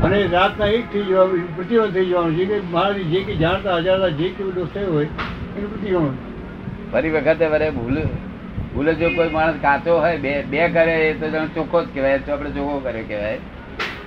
અને 0.04 0.28
રાતના 0.28 0.66
એક 0.66 0.94
થઈ 0.94 1.02
જવાનું 1.02 1.56
પ્રતિબંધ 1.56 1.94
થઈ 1.94 2.06
જવાનું 2.06 2.36
જે 2.36 2.46
કે 2.46 2.60
મહારાજ 2.72 2.98
જે 2.98 3.24
કે 3.24 3.36
જાણતા 3.36 3.76
અજાણતા 3.76 4.08
જે 4.08 4.30
કે 4.30 4.44
દોષ 4.44 4.68
થયો 4.74 4.94
હોય 4.94 5.06
એનું 5.58 5.70
પ્રતિબંધ. 5.72 6.14
ફરી 6.94 7.10
વખતે 7.10 7.46
વરે 7.46 7.70
ભૂલ 7.70 7.98
ભૂલે 8.74 8.94
જો 8.94 9.10
કોઈ 9.16 9.30
માણસ 9.30 9.56
કાચો 9.62 10.00
હોય 10.00 10.18
બે 10.18 10.32
બે 10.52 10.68
કરે 10.70 10.96
એ 11.10 11.14
તો 11.14 11.30
જાણે 11.30 11.48
ચોખ્ખો 11.56 11.84
જ 11.84 11.88
કહેવાય 11.94 12.20
તો 12.20 12.34
આપણે 12.34 12.50
ચોખ્ખો 12.50 12.80
કરે 12.80 13.02
કહેવાય. 13.02 13.38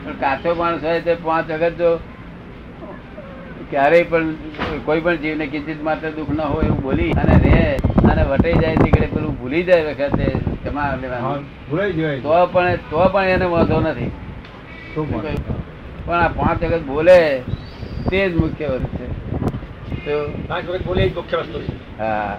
પણ 0.04 0.12
કાચો 0.12 0.54
માણસ 0.54 0.84
હોય 0.84 1.00
તો 1.00 1.14
પાંચ 1.24 1.50
વખત 1.50 1.78
જો 1.78 1.90
ક્યારેય 3.70 4.02
પણ 4.02 4.34
કોઈ 4.84 5.00
પણ 5.00 5.16
જીવને 5.16 5.46
કિંચિત 5.46 5.82
માત્ર 5.82 6.10
દુઃખ 6.10 6.30
ન 6.30 6.40
હોય 6.40 6.66
એવું 6.66 6.82
બોલી 6.82 7.12
અને 7.12 7.34
રે 7.44 7.76
અને 8.10 8.22
વટાઈ 8.22 8.54
જાય 8.54 8.76
નીકળે 8.84 9.06
પેલું 9.06 9.40
ભૂલી 9.40 9.62
જાય 9.62 9.84
વખતે 9.84 10.26
ભૂલાઈ 11.70 11.92
જાય. 11.92 12.20
તો 12.20 12.46
પણ 12.46 12.76
તો 12.90 13.08
પણ 13.12 13.24
એને 13.24 13.44
વાંધો 13.44 13.80
નથી. 13.80 14.10
પણ. 14.94 15.34
પણ 16.06 16.18
આ 16.18 16.28
પાંચ 16.28 16.64
વખત 16.64 16.82
બોલે 16.82 17.18
તે 18.10 18.28
જ 18.28 18.36
મુખ્ય 18.36 18.66
વસ્તુ 18.66 18.96
છે. 18.98 19.08
તો 20.04 20.32
પાંચ 20.48 20.68
વખત 20.68 20.86
બોલે 20.86 21.08
જ 21.08 21.14
મુખ્ય 21.14 21.36
વસ્તુ 21.36 21.58
છે. 21.60 21.98
હા. 21.98 22.36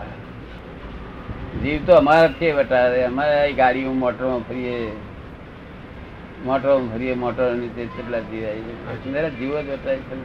જીવ 1.60 1.80
તો 1.86 1.94
અમારા 1.94 2.28
છે 2.28 2.52
વટારે. 2.52 3.04
અમારે 3.04 3.34
ગાડી 3.36 3.54
ગાડીઓ 3.54 3.94
મોટરમાં 3.94 4.40
ફરીએ 4.40 4.92
મોટરમાં 6.46 6.90
ફરીએ 6.94 7.14
મોટર 7.16 7.56
નીચે 7.56 7.84
કેટલા 7.86 8.20
જીવ 8.20 8.44
આવી 8.48 9.12
મેરા 9.12 9.30
જીવ 9.30 9.52
જ 9.62 9.70
વટાય 9.70 9.96
ને? 9.96 10.24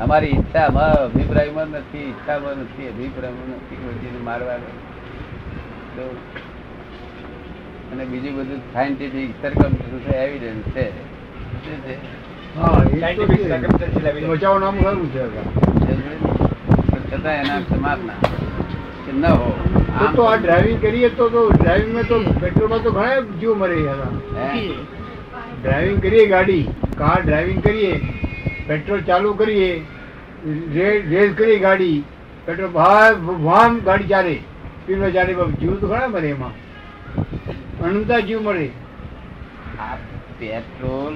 અમારી 0.00 0.26
ઈચ્છા 0.26 0.66
અમારા 0.66 1.04
અભિપ્રાયમાં 1.04 1.68
નથી 1.68 1.98
ઈચ્છામાં 1.98 2.54
નથી 2.62 2.88
અભિપ્રાયમાં 2.88 3.48
નથી. 3.54 3.78
વચ્ચે 3.86 4.24
મારવા 4.24 4.58
અને 7.92 8.04
બીજું 8.04 8.32
બધું 8.36 8.60
સાયન્ટિફિક 8.72 9.30
સરકમ 9.42 9.72
એવિડન્સ 10.12 10.66
છે. 10.74 10.86
શું 11.62 11.78
છે. 11.86 11.96
છતાં 17.10 17.34
એના 17.34 17.58
સમાપના 17.60 18.18
કે 18.20 18.41
ન 19.20 19.24
હો. 19.24 19.50
તો 20.16 20.22
આ 20.28 20.36
ડ્રાઇવિંગ 20.42 20.78
કરીએ 20.84 21.08
તો 21.18 21.28
તો 21.34 21.42
ડ્રાઇવિંગમાં 21.50 22.06
તો 22.12 22.16
પેટ્રોલમાં 22.42 22.82
તો 22.86 22.90
ઘણા 22.98 23.20
જીવ 23.40 23.52
મરે 23.62 23.78
હતા. 23.80 24.12
ડ્રાઇવિંગ 25.62 26.00
કરીએ 26.06 26.24
ગાડી 26.34 26.64
કાર 27.00 27.18
ડ્રાઇવિંગ 27.26 27.60
કરીએ 27.66 27.92
પેટ્રોલ 28.68 29.00
ચાલુ 29.10 29.34
કરીએ 29.42 29.70
રેસ 31.12 31.30
કરીએ 31.40 31.58
ગાડી 31.66 31.98
પેટ્રોલ 32.46 32.72
બહાર 32.78 33.10
વામ 33.48 33.72
ગાડી 33.90 34.10
ચાલે. 34.14 34.36
સ્પીડમાં 34.76 35.12
ચાલે 35.18 35.32
જીવ 35.60 35.72
તો 35.80 35.86
ઘણા 35.92 36.12
મરે 36.14 36.28
એમાં. 36.36 36.54
અનંતા 37.86 38.20
જીવ 38.28 38.40
મરે. 38.48 38.66
આ 39.84 39.94
પેટ્રોલ 40.38 41.14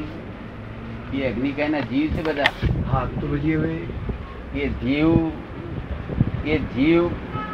એ 1.15 1.19
અગ્નિકાયના 1.31 1.87
જીવ 1.93 2.07
છે 2.17 2.23
બધા. 2.29 2.53
હા 2.91 3.05
તો 3.21 3.25
પછી 3.33 3.57
હવે 3.57 3.75
એ 4.63 4.69
જીવ 4.83 5.11
એ 6.47 6.59
જીવ 6.75 7.03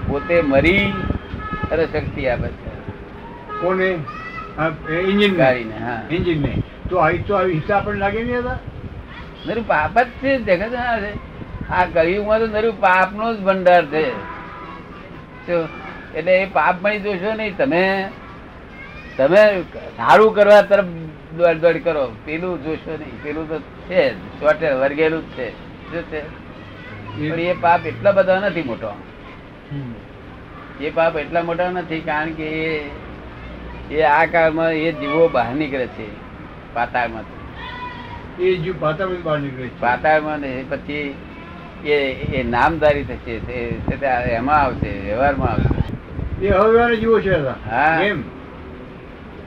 પોતે 0.09 0.41
મરી 0.41 0.93
અને 1.73 1.85
શક્તિ 1.85 2.29
આપે 2.29 2.49
છે. 2.49 2.71
કોને? 3.61 3.99
એન્જિન 4.93 5.35
ગાડીને 5.35 5.79
હા. 5.79 6.03
એન્જિન 6.11 6.43
ને 6.43 6.63
તો 6.91 6.97
આવી 6.97 7.19
તો 7.19 7.35
આવી 7.35 7.55
હિસ્સા 7.55 7.77
આપણને 7.77 7.99
લાગે 7.99 8.23
નહીં 8.25 8.39
હતા? 8.39 8.59
નરું 9.47 9.67
પાપ 9.67 9.99
જ 9.99 10.07
છે 10.23 10.39
જગત 10.39 10.73
ના 10.73 11.01
છે. 11.01 11.13
આ 11.69 11.85
કળિયુગમાં 11.85 12.39
તો 12.39 12.47
નરું 12.47 12.81
પાપનો 12.81 13.35
જ 13.35 13.41
ભંડાર 13.41 13.87
છે. 13.87 14.11
એટલે 16.15 16.43
એ 16.43 16.47
પાપ 16.47 16.83
મળી 16.83 17.01
જોશો 17.01 17.33
નહીં 17.33 17.57
તમે 17.57 18.09
તમે 19.17 19.63
સારું 19.97 20.35
કરવા 20.35 20.63
તરફ 20.63 20.85
દોડ 21.37 21.57
દોડ 21.57 21.85
કરો. 21.85 22.13
પેલું 22.25 22.65
જોશો 22.65 22.91
નહીં. 22.91 23.23
પેલું 23.23 23.49
તો 23.49 23.59
છે 23.59 24.15
જ. 24.15 24.73
વર્ગેલું 24.81 25.23
જ 25.23 25.31
છે. 25.31 25.51
શું 25.51 26.03
છે? 26.03 26.23
પણ 27.31 27.41
એ 27.41 27.55
પાપ 27.61 27.87
એટલા 27.87 28.13
બધા 28.13 28.41
નથી 28.41 28.63
મોટો. 28.63 28.95
એ 30.81 30.91
પાપ 30.91 31.17
એટલા 31.17 31.43
મોટા 31.43 31.71
નથી 31.71 32.00
કારણ 32.00 32.33
કે 32.33 32.45
એ 32.45 32.91
એ 33.91 34.02
આ 34.02 34.26
કાળમાં 34.26 34.73
એ 34.73 34.93
જીવો 34.93 35.29
બહાર 35.29 35.55
નીકળે 35.55 35.87
છે 35.87 36.07
પાતાળમાંથી 36.75 37.41
એ 38.45 38.55
જીવ 38.57 38.75
પાતાળમાં 38.81 39.23
બહાર 39.23 39.38
નીકળે 39.38 39.67
છે. 39.67 39.81
પાતાળમાં 39.81 40.38
ને 40.38 40.64
પછી 40.71 41.14
એ 41.87 41.97
એ 42.37 42.43
નામધારી 42.43 43.05
થશે 43.05 43.35
એમાં 44.31 44.61
આવશે 44.61 44.91
વ્યવહારમાં 45.00 45.49
આવશે. 45.49 46.47
એ 46.47 46.49
અવ્યવહાર 46.50 46.95
જીવો 46.95 47.21
છે 47.21 47.35
હા. 47.71 48.02
એમ 48.02 48.25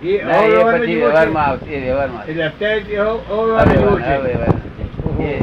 એ 0.03 0.17
પછી 0.17 0.95
વ્યવહારમાં 0.95 1.45
આવશે 1.45 1.79
વ્યવહારમાં 1.79 2.25
એટલે 2.25 2.43
અત્યારે 2.43 2.97
અવ્યવહાર 2.97 3.67
જીવો 3.67 3.97
છે. 3.97 5.33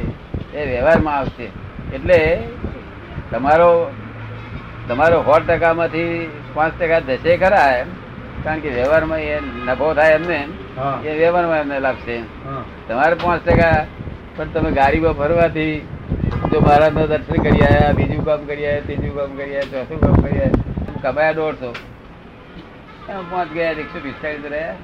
એ 0.55 0.67
વ્યવહારમાં 0.67 1.17
આવશે. 1.19 1.47
એટલે 1.95 2.19
તમારો 3.31 3.71
તમારો 4.89 5.19
સો 5.23 5.35
ટકામાંથી 5.49 6.31
પાંચ 6.55 6.73
ટકા 6.81 7.01
જશે 7.09 7.37
ખરા 7.37 7.71
એમ. 7.81 7.89
કારણ 8.45 8.61
કે 8.61 8.69
વ્યવહારમાં 8.69 9.21
એ 9.21 9.41
નફો 9.67 9.95
થાય 9.95 10.13
એમને. 10.19 10.41
એ 11.09 11.19
વ્યવહારમાં 11.19 11.59
એમને 11.59 11.81
લાગશે. 11.81 12.17
તમારે 12.89 13.15
પાંચ 13.25 13.45
ટકા 13.49 13.87
પણ 14.37 14.53
તમે 14.55 14.71
ગાડીમાં 14.71 15.13
ફરવાથી 15.13 15.75
જો 16.53 16.61
મહારાજનું 16.61 17.09
દર્શન 17.09 17.43
કરી 17.43 17.63
આવ્યા 17.67 17.93
બીજું 17.93 18.25
કામ 18.25 18.45
કરી 18.47 18.67
આવ્યા 18.67 18.81
ત્રીજું 18.81 19.15
કામ 19.17 19.37
કરી 19.37 19.57
આવ્યા 19.57 19.71
ચોથું 19.73 20.01
કામ 20.01 20.17
કરી 20.23 20.41
આવ્યા 20.41 21.03
કમાયા 21.03 21.33
દોઢસો. 21.33 21.71
એમ 23.09 23.25
પાંચ 23.31 23.53
ગયા 23.53 23.71
એકસો 23.85 23.99
પિસ્તાળીસ 24.03 24.51
રહ્યા. 24.51 24.75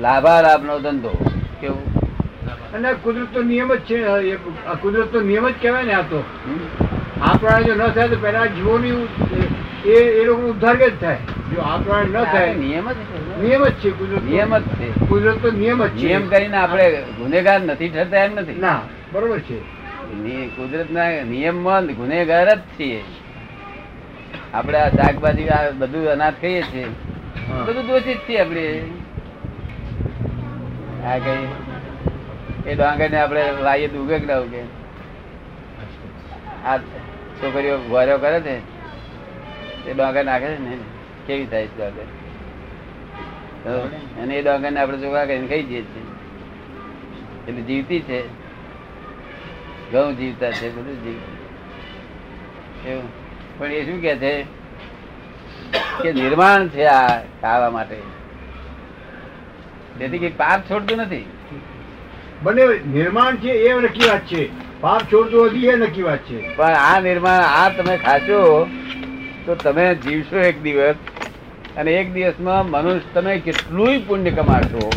લાભાલાભ 0.00 0.64
નો 0.64 0.78
ધંધો. 0.78 1.12
કેવું? 1.60 1.86
અને 2.74 2.88
કુદરત 2.88 3.02
કુદરતનો 3.04 3.42
નિયમ 3.42 3.74
જ 3.74 3.80
છે 3.80 4.36
કુદરત 4.82 5.14
નિયમ 5.30 5.48
જ 5.48 5.54
કહેવાય 5.62 5.84
ને 5.84 5.94
આ 5.94 6.02
તો? 6.02 6.20
આ 7.26 7.36
પ્રાણ 7.40 7.64
જો 7.66 7.74
ન 7.74 7.82
થાય 7.96 8.08
તો 8.08 8.16
પેલા 8.24 8.46
જીવોની 8.54 8.94
એ 9.86 9.96
એ 10.20 10.24
લોકો 10.28 10.42
ઉદ્ધાર 10.52 10.76
કે 10.76 10.88
થાય? 11.02 11.18
જો 11.50 11.60
આ 11.60 11.78
પ્રાણ 11.84 12.06
ન 12.06 12.24
થાય 12.32 12.54
નિયમ 12.54 12.86
જ 12.92 12.98
નિયમ 13.42 13.62
જ 13.66 13.72
છે 13.82 13.90
કુદરત 13.98 14.22
નિયમ 14.24 14.52
જ 14.58 14.64
છે. 14.78 14.88
કુદરતનો 15.10 15.50
નિયમ 15.60 15.80
જ 15.86 15.90
છે. 15.90 16.02
નિયમ 16.02 16.24
કરીને 16.28 16.56
આપણે 16.56 16.86
ગુનેગાર 17.18 17.60
નથી 17.68 17.88
ઠરતા 17.88 18.24
એમ 18.26 18.32
નથી. 18.38 18.58
ના 18.64 18.80
બરોબર 19.12 19.40
છે. 19.48 19.58
કુદરત 20.56 20.90
ના 20.90 21.08
નિયમમાં 21.32 21.86
ગુનેગાર 22.00 22.48
જ 22.48 22.60
છીએ. 22.76 23.00
આપણે 24.54 24.78
આ 24.78 24.90
શાકભાજી 24.90 25.48
આ 25.48 25.70
બધું 25.80 26.10
અનાજ 26.14 26.34
ખાઈએ 26.40 26.62
છીએ. 26.62 26.86
બધું 27.66 27.86
દોષિત 27.86 28.18
છીએ 28.28 28.40
આપણે. 28.40 28.66
આ 31.06 31.18
કઈ 31.18 31.46
એ 32.66 32.74
ડાંગર 32.74 33.10
ને 33.10 33.18
આપણે 33.20 33.42
લાવીએ 33.62 33.88
તો 33.88 33.98
ઉગે 34.04 34.18
કે. 34.18 34.26
ના 34.26 34.40
ઉગે 34.44 34.62
આ 36.64 36.78
છોકરીઓ 37.42 37.78
ગોર્યો 37.78 38.18
કરે 38.18 38.40
છે. 38.40 38.56
એ 39.90 39.94
ડોંગર 39.94 40.24
નાખે 40.24 40.46
છે 40.46 40.58
ને 40.58 40.76
કેવી 41.26 41.46
થાય 41.46 41.66
છે 41.66 41.76
ડોંગર 41.76 42.02
અને 44.22 44.34
એ 44.34 44.42
ડોંગર 44.42 44.70
ને 44.72 44.80
આપણે 44.80 44.98
ચોખા 44.98 45.24
કરીને 45.24 45.46
ખાઈ 45.46 45.62
જઈએ 45.62 45.82
છીએ. 45.82 46.02
એટલે 47.48 47.62
જીવતી 47.62 48.00
છે. 48.00 48.42
ઘઉં 49.92 50.16
જીવતા 50.16 50.50
છે, 50.50 50.70
બધું 50.70 51.04
જીવતું 51.04 51.42
એવું. 52.92 53.58
પણ 53.58 53.72
એ 53.72 53.84
શું 53.84 54.00
કે 54.00 54.16
છે? 54.16 54.42
કે 56.02 56.12
નિર્માણ 56.12 56.68
છે 56.68 56.84
આ 56.84 57.18
ખાવા 57.18 57.70
માટે. 57.70 57.96
તેથી 59.98 60.18
કઈ 60.18 60.30
પાપ 60.30 60.70
છોડતું 60.70 60.98
નથી. 60.98 61.24
બંને 62.42 62.62
નિર્માણ 62.86 63.36
છે 63.36 63.50
એ 63.50 63.74
નક્કી 63.74 64.08
વાત 64.08 64.20
છે? 64.20 64.71
પાપ 64.82 65.02
છોડતું 65.12 65.46
હજી 65.46 65.66
એ 65.66 65.76
નક્કી 65.76 66.02
વાત 66.02 66.18
છે. 66.18 66.56
પણ 66.56 66.64
આ 66.64 67.00
નિર્માણ 67.00 67.42
આ 67.42 67.68
તમે 67.68 67.96
ખાશો 67.96 68.70
તો 69.46 69.54
તમે 69.54 69.94
જીવશો 69.94 70.38
એક 70.38 70.62
દિવસ. 70.62 70.94
અને 71.76 71.92
એક 71.92 72.12
દિવસમાં 72.12 72.66
મનુષ્ય 72.66 73.00
તમે 73.14 73.38
કેટલું 73.38 74.06
પુણ્ય 74.06 74.30
કમાશો. 74.30 74.92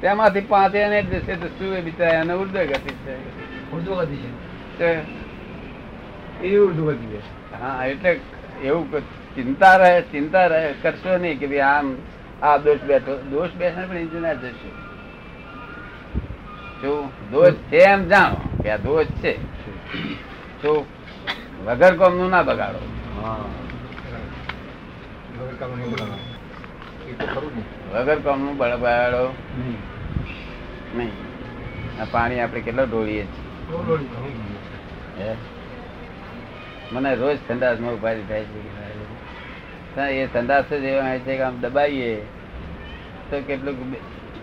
તેમાંથી 0.00 0.40
પાંચે 0.40 0.82
અને 0.82 1.02
જશે 1.02 1.34
તો 1.34 1.46
શું 1.46 1.74
એ 1.74 1.80
બિચારા 1.80 2.10
એને 2.10 2.32
ઉર્ધ્વ 2.32 2.58
ગતિ 2.58 2.90
છે. 2.90 3.16
ઉર્ધ્વગતિ 3.72 4.16
છે. 4.16 4.78
તો 4.78 6.44
એ 6.46 6.56
ઉર્ધ્વ 6.56 6.86
ગતિ 6.92 7.06
છે. 7.06 7.18
હા 7.62 7.84
એટલે 7.86 8.20
એવું 8.64 8.92
ક- 8.92 8.98
ચિંતા 9.34 9.76
રહે 9.76 10.00
ચિંતા 10.00 10.46
રહે 10.46 10.74
કરશો 10.82 11.18
નહીં 11.18 11.38
કે 11.38 11.46
ભાઈ 11.46 11.58
આમ 11.58 11.96
આ 12.42 12.56
દોષ 12.56 12.78
બેઠો 12.78 13.16
દોષ 13.30 13.50
બેસે 13.50 13.86
પણ 13.86 13.96
ઇન્જિનિયર 13.96 14.34
જશે 14.34 14.68
જો 16.82 17.10
શું 17.10 17.30
દોષ 17.30 17.52
છે 17.52 17.76
એમ 17.76 18.04
જાણો. 18.04 18.51
આ 18.70 18.76
દોષ 18.76 19.06
છે. 19.06 19.38
તો 20.62 20.86
વગર 21.64 21.96
કોમનું 21.96 22.30
ના 22.30 22.42
બગાડો. 22.42 22.78
હા 23.22 23.38
વગર 27.92 28.18
કામનું 28.18 28.56
બગાડો. 28.56 29.34
નહીં. 29.58 29.76
નહીં. 30.98 31.10
આ 32.00 32.06
પાણી 32.10 32.40
આપણે 32.40 32.60
કેટલો 32.60 32.84
ઢોળીએ 32.84 33.24
છીએ? 33.24 33.52
મને 36.92 37.14
રોજ 37.14 37.38
સંડાસમાં 37.48 37.92
ઉપાધિ 37.92 38.22
થાય 38.22 38.44
છે 38.44 38.72
એ 40.10 40.26
સંદાસ 40.26 40.64
જ 40.64 40.72
એવા 40.72 41.08
હોય 41.08 41.18
છે 41.18 41.36
કે 41.36 41.42
આમ 41.42 41.60
દબાઈએ 41.60 42.22
તો 43.30 43.40
કેટલુંક 43.40 43.78
બે- 43.78 44.00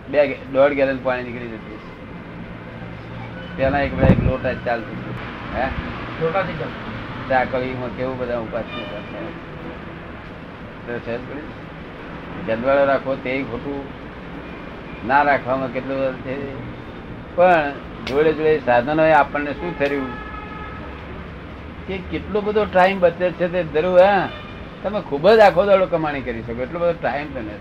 બે 0.08 0.38
દોઢ 0.52 0.72
ગેલન 0.72 0.98
પાણી 1.02 1.22
નીકળી 1.22 1.48
જતું 1.48 1.99
પેલા 3.60 3.82
એક 3.82 3.92
બધા 3.92 4.12
એક 4.12 4.22
લોટા 4.22 4.54
ચાલતું 4.64 4.98
હતું. 4.98 5.16
હે 5.52 5.64
લોટાથી 6.18 6.56
ચાલ. 6.56 6.72
ચાકળીમાં 7.28 7.92
કેવું 7.92 8.18
બધા 8.18 8.40
ઉપાસના 8.40 8.86
કરતા 8.86 9.24
તો 10.84 10.98
છે 11.00 11.14
જ 11.16 11.22
પડી. 11.22 11.48
તે 13.18 13.42
ખોટું 13.44 13.80
ના 15.02 15.22
રાખવામાં 15.22 15.72
કેટલું 15.72 15.98
છે 16.18 16.34
પણ 17.36 17.74
જોડે 18.06 18.32
જોડે 18.32 18.54
સાધનો 18.60 19.02
આપણને 19.12 19.52
શું 19.54 19.72
થયું 19.74 20.08
કે 21.88 21.96
કેટલો 22.10 22.38
બધો 22.42 22.62
ટાઈમ 22.66 22.98
બચે 23.00 23.26
છે 23.32 23.46
તે 23.48 23.60
જરૂર 23.74 24.00
હા 24.02 24.24
તમે 24.82 25.00
ખૂબ 25.02 25.24
જ 25.30 25.40
આખો 25.42 25.62
દાડો 25.64 25.86
કમાણી 25.88 26.22
કરી 26.22 26.44
શકો 26.44 26.62
એટલો 26.62 26.78
બધો 26.78 26.94
ટાઈમ 26.96 27.28
તમે 27.30 27.54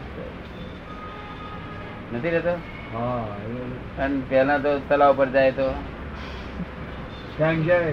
નથી 2.12 2.32
રહેતો. 2.32 2.53
અને 2.96 4.22
પેલા 4.29 4.58
તો 4.58 4.79
તલાવ 4.89 5.13
પર 5.17 5.29
જાય 5.29 5.51
તો 5.51 5.69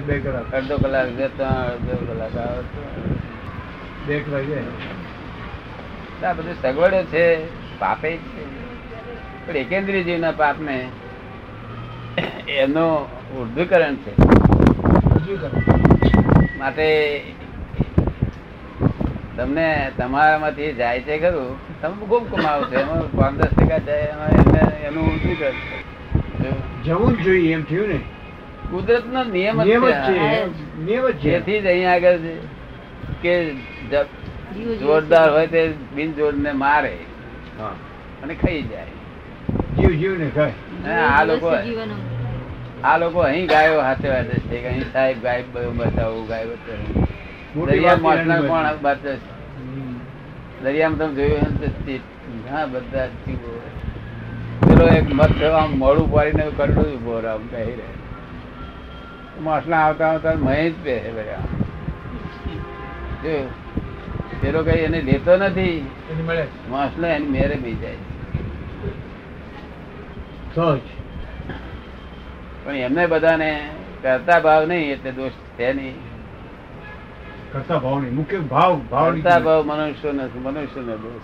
બે 0.07 0.19
કલાક. 0.21 0.55
અડધો 0.55 0.77
કલાક 0.77 1.09
બે 1.09 1.25
અડધો 1.25 1.97
કલાક 2.09 2.61
બે 4.07 4.21
કલાક 4.21 4.43
આ 6.25 6.33
બધું 6.33 6.55
સગવડો 6.63 7.03
છે 7.03 7.25
પાપે 7.79 8.17
છે. 8.17 8.45
પણ 9.47 9.57
એકેન્દ્રીય 9.57 10.03
જીવના 10.03 10.31
પાપને 10.31 10.89
એનો 12.49 12.87
ઉર્ધ્વીકરણ 13.37 13.95
છે. 13.95 14.15
માટે 16.59 16.87
તમને 19.37 19.67
તમારામાંથી 19.99 20.73
જાય 20.75 21.01
છે 21.03 21.19
ખરું? 21.19 21.51
તમે 21.81 22.07
ખૂબ 22.09 22.25
કમાવો 22.31 22.63
છો. 22.71 22.77
એમાં 22.81 23.09
પાંચ 23.17 23.35
દસ 23.39 23.53
ટકા 23.53 23.81
જાય 23.81 24.63
એનું 24.89 25.19
શું 25.21 25.35
કરશે 25.37 25.79
જવું 26.85 27.13
જ 27.17 27.25
જોઈએ 27.25 27.53
એમ 27.55 27.65
થયું 27.65 27.89
ને. 27.89 27.99
કુદરત 28.71 29.07
નો 29.07 29.21
નિયમ 29.27 29.57
જેથી 31.21 31.61
જ 31.61 31.67
અહીંયા 31.67 31.95
આગળ 31.95 32.19
છે 33.23 33.35
કે 33.91 34.01
જોરદાર 34.81 35.29
હોય 35.31 35.49
તે 35.49 35.63
બિન 35.95 36.11
ને 36.39 36.53
મારે 36.55 36.95
હા. 37.59 37.75
અને 38.23 38.35
ખાઈ 38.35 38.63
જાય. 38.63 38.93
જીવ 39.77 39.93
જીવ 40.01 40.13
ને 40.19 40.29
ખાય 40.31 40.55
આ 41.11 41.25
લોકો 41.25 41.49
આ 42.85 42.97
લોકો 42.99 43.19
અહીં 43.23 43.47
ગાયો 43.49 43.81
હાથે 43.83 44.09
વાતે 44.09 44.35
છે. 44.49 44.57
કે 44.57 44.69
અહીં 44.69 44.87
સાહેબ 44.93 45.23
ગાય 45.23 45.45
બધું 45.53 45.77
બતાવું 45.79 46.27
ગાય 46.29 46.47
બતાવું 46.47 47.07
દરિયામાં 47.65 48.03
વાત 48.03 48.19
મોસના 48.19 48.41
છે. 48.41 48.49
કોણ 48.49 48.67
બતાવે 48.83 49.17
છે? 49.17 49.31
હમ. 49.57 49.95
દરિયામાં 50.65 50.99
તમે 50.99 51.15
જોયું 51.15 51.33
હોય 51.33 51.41
ને 51.41 51.67
તો 51.67 51.83
તે 51.87 51.99
ઘણા 51.99 52.67
બધા 52.67 53.07
જીવો 53.07 53.61
પેલો 54.61 54.87
એક 54.89 55.15
મત 55.15 55.43
આમ 55.43 55.79
મોડું 55.79 56.13
પાડીને 56.13 56.51
કરડું 56.57 56.95
ઊભો 56.95 57.21
રહે 57.21 57.31
આમ 57.31 57.47
કહી 57.47 57.75
રહે. 57.75 57.91
માસલા 59.41 59.77
આવતા 59.77 60.09
આવતા 60.09 60.33
મહી 60.37 60.71
જ 60.71 60.75
પહેરે 60.85 61.11
બધા 61.11 61.39
પેલો 64.41 64.63
કઈ 64.65 64.79
એને 64.79 65.01
લેતો 65.03 65.37
નથી. 65.37 65.87
માછલો 66.71 67.07
એની 67.07 67.27
મેરે 67.27 67.55
બી 67.55 67.75
જાય. 67.75 67.97
પણ 72.65 72.77
એમને 72.77 73.07
બધાને 73.07 73.69
કરતા 74.03 74.41
ભાવ 74.41 74.67
નહીં 74.67 74.93
એટલે 74.93 75.11
દોષ 75.11 75.33
છે 75.59 75.73
નહીં. 75.73 76.06
કરતા 77.57 77.79
ભાવ 77.79 78.01
નહીં 78.01 78.15
મુખ્ય 78.15 78.39
ભાવ 78.39 78.81
ભાવ 78.91 79.15
કરતા 79.15 79.39
ભાવ 79.39 79.67
મનુષ્ય 79.67 80.13
નથી 80.13 80.39
મનુષ્ય 80.39 80.81
ને 80.81 80.97
દોષ 80.97 81.23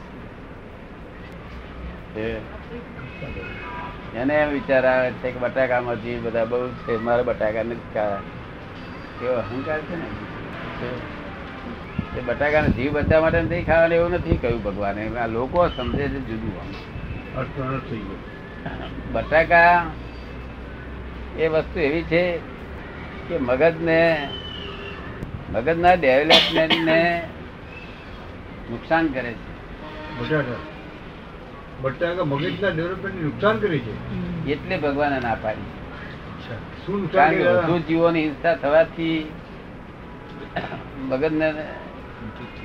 એને 4.17 4.35
એમ 4.35 4.49
વિચાર 4.49 4.87
આવે 4.87 5.11
છે 5.11 5.31
કે 5.31 5.39
બટાકામાં 5.39 6.03
જે 6.03 6.19
બધા 6.19 6.45
બહુ 6.45 6.69
છે 6.69 6.97
મારા 6.97 7.23
બટાકા 7.23 7.63
નથી 7.63 7.95
ખાવા 7.95 8.19
એવો 9.23 9.35
અહંકાર 9.35 9.81
છે 9.81 9.97
ને? 9.97 10.05
તો 12.13 12.73
જીવ 12.77 12.93
બચવા 12.93 13.21
માટે 13.21 13.43
નથી 13.43 13.63
ખાવાનું 13.63 13.97
એવું 13.97 14.11
નથી 14.11 14.37
કહ્યું 14.37 14.63
ભગવાને. 14.63 15.19
આ 15.19 15.27
લોકો 15.27 15.69
સમજે 15.69 16.03
છે 16.03 16.09
જુદું 16.09 16.61
આમ. 16.61 17.45
બટાકા 19.13 19.87
એ 21.39 21.49
વસ્તુ 21.49 21.81
એવી 21.81 22.03
છે 22.03 22.39
કે 23.29 23.39
મગજને 23.39 24.29
મગજના 25.53 25.95
ડેવલપમેન્ટને 25.95 27.23
નુકસાન 28.71 29.07
કરે 29.07 29.33
છે. 29.33 29.53
બટાકા. 30.19 30.61
બટાકા 31.81 32.25
મગજના 32.25 32.69
ડેવલપમેન્ટ 32.69 33.23
નુકસાન 33.23 33.59
કરે 33.59 33.79
છે. 33.79 33.95
એટલે 34.53 34.79
ભગવાને 34.79 35.21
ના 35.21 35.35
પાડી 35.35 35.71
શું? 36.87 37.03
વધુ 37.03 37.79
જીવોની 37.79 38.23
હિંસા 38.23 38.55
થવાથી 38.55 39.31
મગજને 40.99 41.55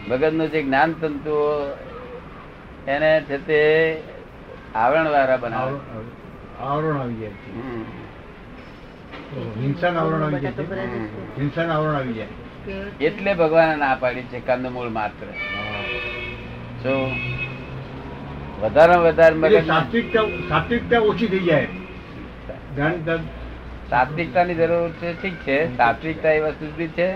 મગજનું 0.07 0.51
જે 0.51 0.63
જ્ઞાન 0.63 0.93
તંતુઓ 0.93 1.75
એને 2.87 3.21
છે 3.21 3.37
તે 3.37 3.59
આવરણ 4.75 5.09
વાળા 5.09 5.37
બનાવે. 5.37 5.79
આવરણ 6.59 6.99
આવી. 6.99 7.15
જાય. 7.15 7.29
હિંસાનું 9.59 10.01
આવરણ 10.01 10.23
આવી 10.23 10.39
જાય. 10.39 10.51
હિંસાનું 11.37 11.73
આવરણ 11.73 11.95
આવી 11.95 12.13
જાય 12.13 12.27
એટલે 13.01 13.33
ભગવાને 13.33 13.75
ના 13.75 13.95
પાડી 13.95 14.21
છે 14.21 14.39
કંદમૂળ 14.39 14.89
માત્ર. 14.89 15.27
જો 16.83 16.93
વધારે 18.61 18.95
વધારે 18.95 19.61
સાત્વિકતા 20.49 20.99
ઓછી 20.99 21.27
થઈ 21.27 21.39
જાય. 21.39 21.67
સાત્વિકતાની 23.89 24.55
જરૂર 24.55 24.89
છે 24.89 25.13
ઠીક 25.21 25.35
છે. 25.35 25.57
સાત્વિકતા 25.77 26.31
એ 26.31 26.39
વસ્તુ 26.39 26.65
જુદી 26.65 26.87
છે 26.87 27.07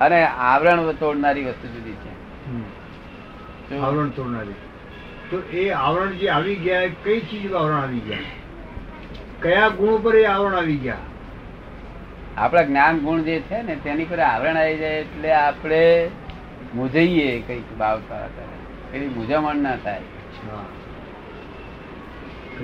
અને 0.00 0.18
આવરણ 0.24 0.92
તોડનારી 0.92 1.44
વસ્તુ 1.44 1.66
જુદી 1.68 1.96
છે. 2.04 2.12
આવરણ 3.76 4.08
તોડનારી. 4.08 4.58
તો 5.30 5.36
એ 5.52 5.70
આવરણ 5.70 6.10
જે 6.10 6.28
આવી 6.28 6.54
ગયા 6.54 6.86
કઈ 7.04 7.20
ચીજ 7.20 7.52
આવરણ 7.52 7.80
આવી 7.80 7.98
ગયા? 7.98 8.18
કયા 9.42 9.68
ગુણ 9.68 10.02
પર 10.02 10.16
એ 10.16 10.24
આવરણ 10.24 10.54
આવી 10.54 10.76
ગયા? 10.76 10.96
આપણા 12.38 12.62
જ્ઞાન 12.62 12.94
ગુણ 12.98 13.20
જે 13.28 13.36
છે 13.48 13.58
ને 13.62 13.74
તેની 13.84 14.08
પર 14.10 14.20
આવરણ 14.20 14.56
આવી 14.56 14.78
જાય 14.82 15.00
એટલે 15.04 15.30
આપણે 15.32 15.82
મૂંઝાઈએ 16.74 17.30
કંઈક 17.46 17.68
બાવતા 17.78 18.26
એની 18.94 19.10
મૂંઝામણ 19.16 19.62
ના 19.66 19.76
થાય. 19.84 20.06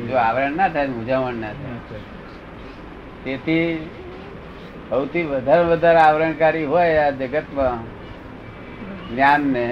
જો 0.08 0.16
આવરણ 0.16 0.56
ના 0.56 0.68
થાય 0.68 0.86
મૂંઝામણ 0.86 1.40
ના 1.44 1.54
થાય. 1.58 2.04
તેથી 3.24 3.68
સૌથી 4.88 5.26
વધારે 5.32 5.64
વધારે 5.64 6.00
આવરણકારી 6.06 6.66
હોય 6.72 6.94
આ 7.02 7.10
જગતમાં 7.20 7.78
જ્ઞાન 9.10 9.42
ને 9.54 9.66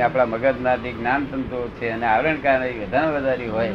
આપણા 0.00 0.30
મગજના 0.32 0.76
જે 0.76 0.90
જ્ઞાન 0.92 1.22
તંતુઓ 1.30 1.66
છે 1.78 1.86
અને 1.90 2.06
આવરણકારી 2.06 2.78
વધારે 2.80 3.08
વધારે 3.16 3.46
હોય. 3.56 3.74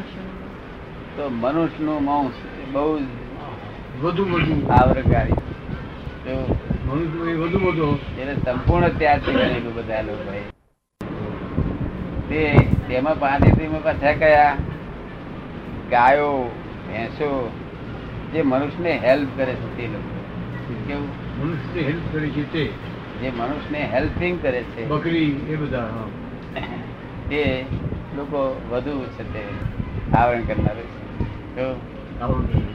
તો 1.16 1.24
મનુષ્યનું 1.42 2.00
માંસ 2.04 2.38
બહુ 2.74 3.00
જ 3.00 3.06
વધુ 4.02 4.26
વધુ 4.26 4.68
આવરણ 4.68 5.02
જો 6.26 6.56
વધુ 7.36 7.60
વધુ 7.60 8.00
એને 8.22 8.36
સંપૂર્ણ 8.36 8.88
ત્યાગથી 8.88 9.32
ગણેલું 9.32 9.76
બધા 9.76 10.02
લોકોએ 10.02 10.42
તે 12.30 12.68
તેમાં 12.88 13.20
પાંચેતીમાં 13.20 13.84
પાછા 13.84 14.14
કયા? 14.14 14.56
ગાયો 15.90 16.52
ભેંસો 16.88 17.52
જે 18.34 18.42
મનુષ્યને 18.42 18.98
હેલ્પ 18.98 19.28
કરે 19.38 19.54
છે 19.54 19.78
તે 19.78 19.88
લોકો. 19.88 20.26
કેવું? 20.88 21.08
મનુષ્યને 21.42 21.88
હેલ્પ 21.88 22.02
કરે 22.12 22.30
છે 22.30 22.54
તે. 22.54 22.70
જે 23.22 23.30
મનુષ્યને 23.30 23.90
હેલ્પિંગ 23.94 24.42
કરે 24.42 24.62
છે. 24.62 24.88
બકરી 24.88 25.46
એ 25.50 25.56
બધા 25.56 25.90
તે 27.30 27.66
લોકો 28.16 28.62
વધુ 28.70 29.06
છે 29.06 29.34
તે 29.34 29.44
આવરણ 30.18 30.42
કરનાર. 30.42 30.76
છે. 30.76 32.75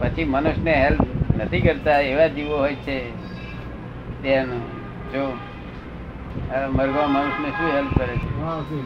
પછી 0.00 0.24
મનુષ્યને 0.24 0.74
હેલ્પ 0.82 1.00
નથી 1.38 1.60
કરતા 1.60 2.00
એવા 2.10 2.28
જીવો 2.28 2.56
હોય 2.62 2.76
છે 2.86 2.96
તેનું. 4.22 4.62
જો 5.12 5.22
મરઘા 6.76 7.08
મનુષ્યને 7.14 7.50
શું 7.56 7.68
હેલ્પ 7.76 7.92
કરે 7.98 8.14
છે? 8.22 8.28
હા, 8.40 8.56
ઓકે. 8.60 8.78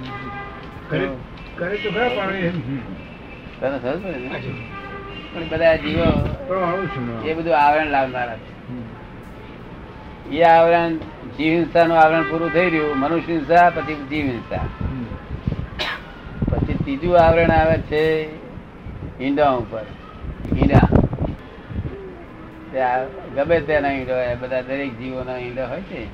કરે 0.89 1.07
કરે 1.59 1.77
તો 1.83 1.89
ખરા 1.91 2.11
પણ 2.17 2.35
તને 3.61 3.77
સમજ 3.83 4.47
પણ 5.33 5.45
બધા 5.51 5.77
જીવો. 5.77 6.09
એ 7.29 7.35
બધું 7.37 7.57
આવરણ 7.59 7.91
લાવનારા 7.95 8.39
છે. 8.43 8.51
એ 10.33 10.43
આવરણ 10.45 10.93
જીવ 11.37 11.53
હિંસાનું 11.57 11.99
આવરણ 11.99 12.25
પૂરું 12.31 12.51
થઈ 12.53 12.69
રહ્યું 12.71 12.99
મનુષ્ય 12.99 13.33
હિંસા 13.35 13.71
પછી 13.77 13.99
જીવ 14.11 14.27
હિંસા 14.33 14.67
પછી 16.51 16.77
ત્રીજું 16.85 17.17
આવરણ 17.21 17.53
આવે 17.59 17.77
છે 17.91 18.03
ઈંડા 19.21 19.53
ઉપર. 19.63 19.85
ઈંડા. 20.57 20.87
ગમે 23.35 23.61
તેના 23.61 23.91
ઈંડો 23.91 24.15
હોય 24.15 24.35
બધા 24.35 24.63
દરેક 24.63 24.99
જીવોના 24.99 25.37
ઈંડો 25.37 25.67
હોય 25.67 25.81
છે. 25.81 26.05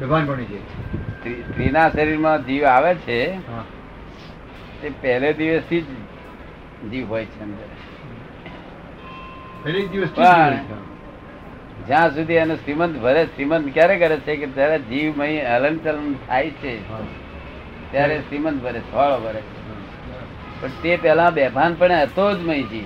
બેભાન 0.01 0.44
સ્ત્રીના 1.51 1.90
શરીરમાં 1.90 2.44
જીવ 2.44 2.64
આવે 2.64 2.94
છે 2.94 3.37
તે 4.83 4.90
પહેલે 5.01 5.33
દિવસથી 5.33 5.81
જ 5.81 5.85
જીવ 6.90 7.09
હોય 7.09 7.25
છે 7.25 7.42
અંદર. 7.42 7.89
છે. 9.62 10.75
જ્યાં 11.87 12.14
સુધી 12.14 12.35
એનો 12.35 12.55
શ્રીમંત 12.55 12.99
ભરે 12.99 13.25
શ્રીમંત 13.27 13.73
ક્યારે 13.73 13.99
કરે 13.99 14.16
છે 14.16 14.37
કે 14.37 14.46
જ્યારે 14.46 14.79
જીવમય 14.79 15.44
હલન 15.44 15.79
ચલન 15.79 16.14
થાય 16.29 16.51
છે 16.51 16.73
ત્યારે 17.90 18.20
શ્રીમંત 18.20 18.62
ભરે 18.62 18.81
ફળ 18.92 19.20
ભરે. 19.20 19.42
પણ 20.61 20.68
તે 20.83 20.96
પેલા 20.96 21.31
બેભાન 21.31 21.75
પણ 21.75 21.92
હતો 21.92 22.35
જ 22.35 22.40
મય 22.40 22.62
જીવ. 22.62 22.85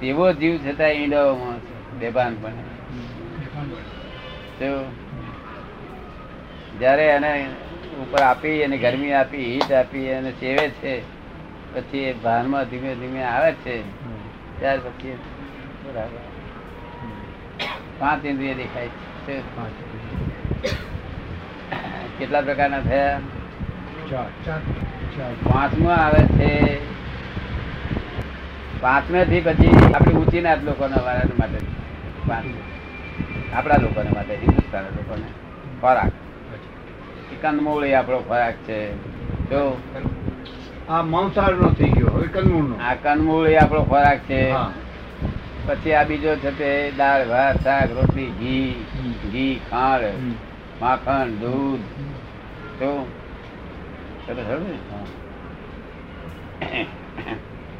તેવો 0.00 0.32
જીવ 0.32 0.54
છતાં 0.56 0.90
ઈંડાઓમાં 0.90 1.58
બેભાન 1.98 2.34
પણ 2.42 2.54
જયારે 6.80 7.04
એને 7.06 7.32
ઉપર 8.02 8.22
આપી 8.22 8.62
અને 8.62 8.76
ગરમી 8.78 9.12
આપી 9.12 9.52
હીટ 9.52 9.72
આપી 9.72 10.08
અને 10.08 10.30
સેવે 10.30 10.68
છે 10.68 11.00
પછી 11.74 11.98
એ 11.98 12.12
ભાનમાં 12.12 12.64
ધીમે 12.64 12.94
ધીમે 12.94 13.22
આવે 13.22 13.52
છે 13.52 13.74
ત્યાર 14.58 14.78
પછી 14.78 15.16
બરાબર. 15.84 16.22
પાંચ 17.98 18.24
ઇન્દ્રિય 18.24 18.54
દેખાય 18.54 18.88
છે. 19.26 19.42
કેટલા 22.18 22.40
પ્રકારના 22.40 22.80
થયા? 22.80 23.20
પાંચમો 25.44 25.90
આવે 25.90 26.22
છે. 26.28 26.50
પાંચમે 28.80 29.24
થી 29.24 29.40
પછી 29.40 29.92
આપણી 29.94 30.14
ઊંચી 30.14 30.40
નાત 30.40 30.64
લોકોના 30.64 31.02
વાળા 31.02 31.38
માટે. 31.38 31.58
પાંચ. 32.28 32.46
આપણા 33.54 33.76
લોકોને 33.76 34.10
માટે 34.10 34.34
હિન્દુસ્તાન 34.36 34.84
લોકોને. 34.96 35.28
ખોરાક. 35.80 36.12
કંદમૂળ 37.42 37.84
એ 37.84 37.94
આપણો 37.94 38.18
ખોરાક 38.18 38.54
છે. 38.66 38.78
જો 39.50 39.60
આ 40.88 41.02
માંસાહાર 41.04 41.54
નો 41.56 41.68
થઈ 41.72 41.92
ગયો 41.92 42.12
હવે 42.12 42.26
કંદમૂળ 42.34 42.68
નો 42.68 42.76
આ 42.80 42.94
કંદમૂળ 43.04 43.46
એ 43.48 43.56
આપણો 43.56 43.82
ખોરાક 43.84 44.20
છે. 44.24 44.40
પછી 45.66 45.94
આ 45.94 46.04
બીજો 46.04 46.32
છે 46.36 46.50
તે 46.52 46.70
દાળ 46.92 47.22
ભાત 47.26 47.56
શાક 47.62 47.88
રોટલી 47.90 48.30
ઘી 48.34 48.72
ઘી 49.24 49.54
ખાંડ 49.66 50.20
માખણ 50.80 51.30
દૂધ. 51.40 51.84
તો 52.78 52.90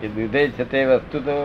એ 0.01 0.09
દૂધે 0.09 0.53
છે 0.53 0.65
તે 0.67 0.81
વસ્તુ 0.89 1.23
તો 1.23 1.37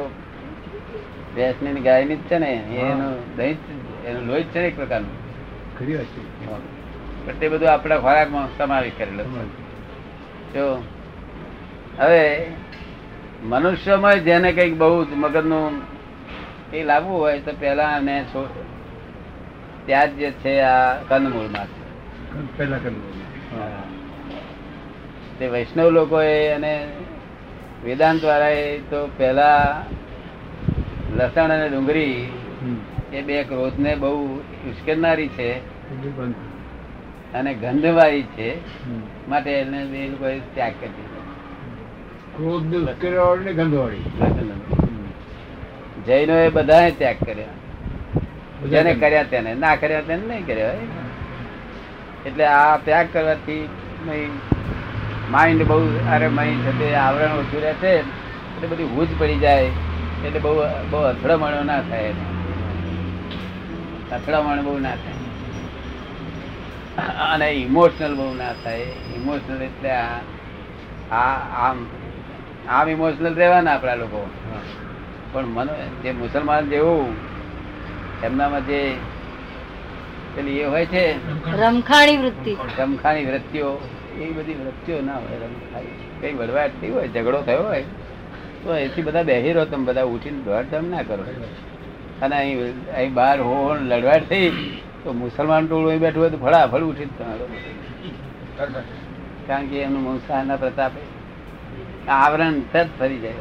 ભેંસની 1.35 1.81
ગાયની 1.81 2.17
જ 2.17 2.27
છે 2.27 2.37
ને 2.39 2.49
એનું 2.83 3.01
દહીં 3.35 3.57
એનું 4.03 4.23
લોહી 4.27 4.43
જ 4.43 4.51
છે 4.51 4.59
ને 4.59 4.67
એક 4.67 4.75
પ્રકારનું. 4.75 5.15
ખરી 5.75 5.95
વાત 5.95 6.09
છે 7.25 7.33
તે 7.33 7.49
બધું 7.49 7.69
આપણા 7.69 7.99
ખોરાકમાં 7.99 8.49
સમાવેશ 8.57 8.95
કરેલો 8.95 9.23
છે. 9.25 9.41
જો 10.53 10.65
હવે 11.97 12.23
મનુષ્યમાં 13.43 14.23
જેને 14.23 14.49
કંઈક 14.53 14.75
બહુ 14.77 15.05
જ 15.05 15.11
મગજનું 15.15 15.73
એ 16.73 16.83
લાવવું 16.83 17.19
હોય 17.19 17.39
તો 17.39 17.51
પેલા 17.59 17.93
અને 17.95 18.15
ત્યાં 19.85 20.17
જે 20.17 20.29
છે 20.41 20.53
આ 20.61 20.95
કંદમૂળમાં. 21.09 21.69
પહેલા 22.57 22.77
કંદમૂળ 22.77 23.15
તે 25.39 25.45
વૈષ્ણવ 25.47 25.89
લોકોએ 25.89 26.53
અને 26.53 26.73
વેદાંત 27.85 28.21
વાળાએ 28.23 28.79
તો 28.89 28.99
પેલા 29.17 29.61
લસણ 31.17 31.51
અને 31.51 31.67
ડુંગળી 31.69 32.29
એ 33.13 33.21
બે 33.21 33.43
ક્રોધને 33.43 33.91
બહુ 33.95 34.11
ઉશ્કેરનારી 34.71 35.29
છે 35.29 35.49
અને 37.33 37.51
ગંધવાળી 37.53 38.27
છે 38.35 38.49
માટે 39.29 39.51
એને 39.51 39.79
બે 39.85 39.99
લોકોએ 40.07 40.35
ત્યાગ 40.53 40.73
કરી 40.79 40.93
દીધો. 40.97 41.16
ક્રોધ 42.37 42.65
ને 42.65 42.77
ઉશ્કેરવાળી 42.77 43.43
ને 43.43 43.53
ગંધવાળી. 43.53 43.97
જૈનો 46.07 46.33
એ 46.33 46.49
બધાને 46.49 46.91
ત્યાગ 46.91 47.15
કર્યા. 47.25 47.45
જેને 48.67 48.93
કર્યા. 48.93 49.23
તેને. 49.23 49.55
ના 49.55 49.75
કર્યા 49.75 50.01
તેને 50.01 50.27
નહીં 50.27 50.45
કર્યા. 50.45 50.73
એટલે 52.25 52.45
આ 52.45 52.77
ત્યાગ 52.77 53.07
કરવાથી 53.13 53.69
માઇન્ડ 55.31 55.67
બહુ 55.67 55.99
અરે 56.11 56.27
માઇન્ડ 56.27 56.61
છે 56.61 56.79
તે 56.79 56.95
આવરણ 56.95 57.31
ઓછું 57.31 57.61
રહે 57.61 57.73
છે 57.73 57.99
એટલે 57.99 58.67
બધી 58.67 58.83
હુજ 58.83 59.07
પડી 59.19 59.37
જાય 59.37 59.63
એટલે 60.25 60.39
બહુ 60.39 60.55
બહુ 60.89 61.01
અથડામણો 61.01 61.63
ના 61.63 61.81
થાય. 61.81 62.13
અથડામણ 64.11 64.63
બહુ 64.63 64.79
ના 64.79 64.89
થાય. 64.89 65.13
અને 67.33 67.51
ઇમોશનલ 67.51 68.15
બહુ 68.15 68.33
ના 68.33 68.53
થાય. 68.53 68.81
ઇમોશનલ 69.15 69.61
એટલે 69.61 69.91
આ 69.91 70.17
આ- 71.11 71.69
આમ 71.69 71.85
આમ 72.75 72.87
ઇમોશનલ 72.89 73.35
રહેવાના 73.41 73.73
આપણા 73.75 73.99
લોકો. 74.01 74.21
પણ 75.31 75.47
મનો 75.55 75.73
જે 76.03 76.11
મુસલમાન 76.21 76.63
જેવું 76.71 77.13
એમનામાં 78.27 78.63
જે 78.69 78.79
પેલી 80.35 80.59
એ 80.63 80.65
હોય 80.73 80.85
છે 80.93 81.03
રમખાણી 81.61 82.17
વૃત્તિ. 82.23 82.53
રમખાણી 82.79 83.25
વૃત્તિઓ 83.29 83.69
એ 84.21 84.27
બધી 84.37 84.57
વૃત્તિઓ 84.61 84.97
ના 85.07 85.19
હોય 85.23 85.37
રમખાણી. 85.43 85.95
કઈ 86.21 86.33
વડવાટ 86.39 86.73
થઈ 86.81 86.91
હોય 86.95 87.07
ઝઘડો 87.15 87.39
થયો 87.47 87.63
હોય 87.69 87.85
તો 88.61 88.69
એથી 88.85 89.05
બધા 89.07 89.27
બેહી 89.29 89.53
રહો 89.57 89.65
તમે 89.71 89.85
બધા 89.89 90.07
ઉઠીને 90.13 90.39
દોડધામ 90.45 90.85
ના 90.93 91.03
કરો. 91.09 91.23
અને 92.23 92.35
અહીં 92.35 92.57
અહીં 92.97 93.13
બહાર 93.13 93.37
હો 93.47 93.57
લડવાટ 93.81 94.23
થઈ 94.29 94.47
તો 95.03 95.09
મુસલમાન 95.23 95.63
ટોળું 95.67 95.89
અહીં 95.89 96.03
બેઠું 96.05 96.21
હોય 96.21 96.31
તો 96.35 96.39
ફળાફળ 96.45 96.87
ઉઠી 96.91 97.09
જ 97.09 97.11
તમારો 97.19 97.45
કારણ 99.47 99.69
કે 99.69 99.77
એમનું 99.85 100.01
મંસાહના 100.07 100.57
પ્રતાપે 100.63 101.01
આવરણ 102.07 102.59
તરત 102.59 102.87
ફરી 102.99 103.19
જાય. 103.19 103.33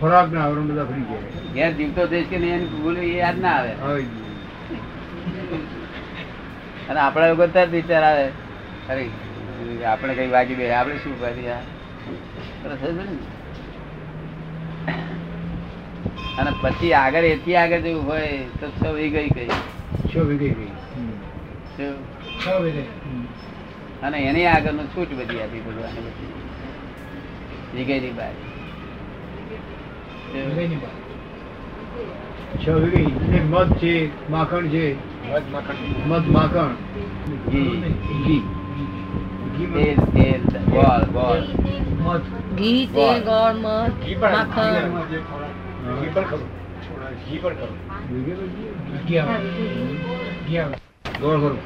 ખોરાક 0.00 0.32
ના 0.32 0.40
આવરણ 0.40 0.66
બધા 0.66 0.84
ફરી 0.84 1.02
જાય. 1.02 1.18
ઘેર 1.54 1.72
જીવતો 1.72 2.06
દેશ 2.06 2.26
કે 2.26 2.38
નહીં 2.38 2.82
ભૂલ 2.82 2.98
એ 2.98 3.16
યાદ 3.16 3.40
ના 3.40 3.48
આવે. 3.48 3.72
અને 6.88 7.00
આપણા 7.00 7.28
લોકો 7.28 7.46
તરત 7.46 7.68
વિચાર 7.68 8.02
આવે. 8.02 8.26
અરે 8.88 9.84
આપણે 9.84 10.14
કઈ 10.14 10.28
વાગી 10.28 10.54
બે 10.54 10.70
આપણે 10.72 10.96
શું 10.96 11.20
ને? 12.96 13.04
અને 16.38 16.50
પછી 16.62 16.92
આગળ 16.92 17.18
એથી 17.18 17.56
આગળ 17.56 17.80
જેવું 17.80 18.06
હોય 18.06 18.28
તો 18.60 18.70
છ 18.70 18.86
વી 18.86 19.10
ગઈ 19.10 19.28
ગઈ. 19.28 19.48
છ 20.08 20.16
ગઈ 20.16 20.54
શું? 21.76 21.94
અને 24.02 24.18
એની 24.18 24.46
આગળનું 24.46 24.86
છૂટ 24.86 25.08
બધી 25.08 25.42
આપી 25.42 25.60
ભગવાને 25.60 26.00
બધી. 26.00 26.45
વીઘેની 27.76 28.12
બાર 28.12 28.34
શું? 30.32 30.94
છ 32.56 32.66
વીઘે 32.84 33.00
અને 33.22 33.40
મધ 33.44 33.72
છે 33.80 33.92
માખણ 34.30 34.66
છે 34.68 34.84
મધ 36.04 36.26
માખણ 36.30 36.72
ઘી 37.46 38.40
ઘી 39.54 39.68
તેલ 39.74 39.98
તેલ 40.14 40.42
ગોળ 40.68 41.04
ગોળ 41.12 41.44
ઘી 42.56 42.82
તેલ 42.88 43.18
ગોળ 43.24 43.56
મધ 43.64 43.94
માખણ 44.24 44.84
ગોળ 51.14 51.38
ખરું 51.40 51.58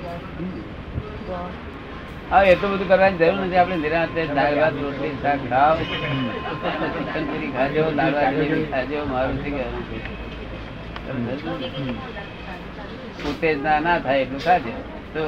ગોળ. 1.26 1.50
હા 2.30 2.42
એટલું 2.46 2.72
બધું 2.72 2.88
કરવાની 2.88 3.18
જરૂર 3.20 3.38
નથી. 3.38 3.58
આપણે 3.58 3.76
નિરાંતે 3.78 4.22
દાળ 4.30 4.54
ભાત 4.56 4.74
રોટલી 4.78 5.14
શાક 5.18 5.40
ખાવ 5.48 5.76
ચિકન 5.80 7.24
ચીલી 7.28 7.52
ખાજો 7.52 7.82
દાળ 7.92 8.14
ભાત 8.14 8.34
ખાજો 8.72 8.98
મારું 9.06 9.36
થઈ 9.38 9.54
છે? 9.56 9.98
ઉત્તેજના 13.30 13.78
ના 13.80 13.98
થાય 14.00 14.22
એટલું 14.24 14.42
ખાજો. 14.42 14.72
તો 15.14 15.22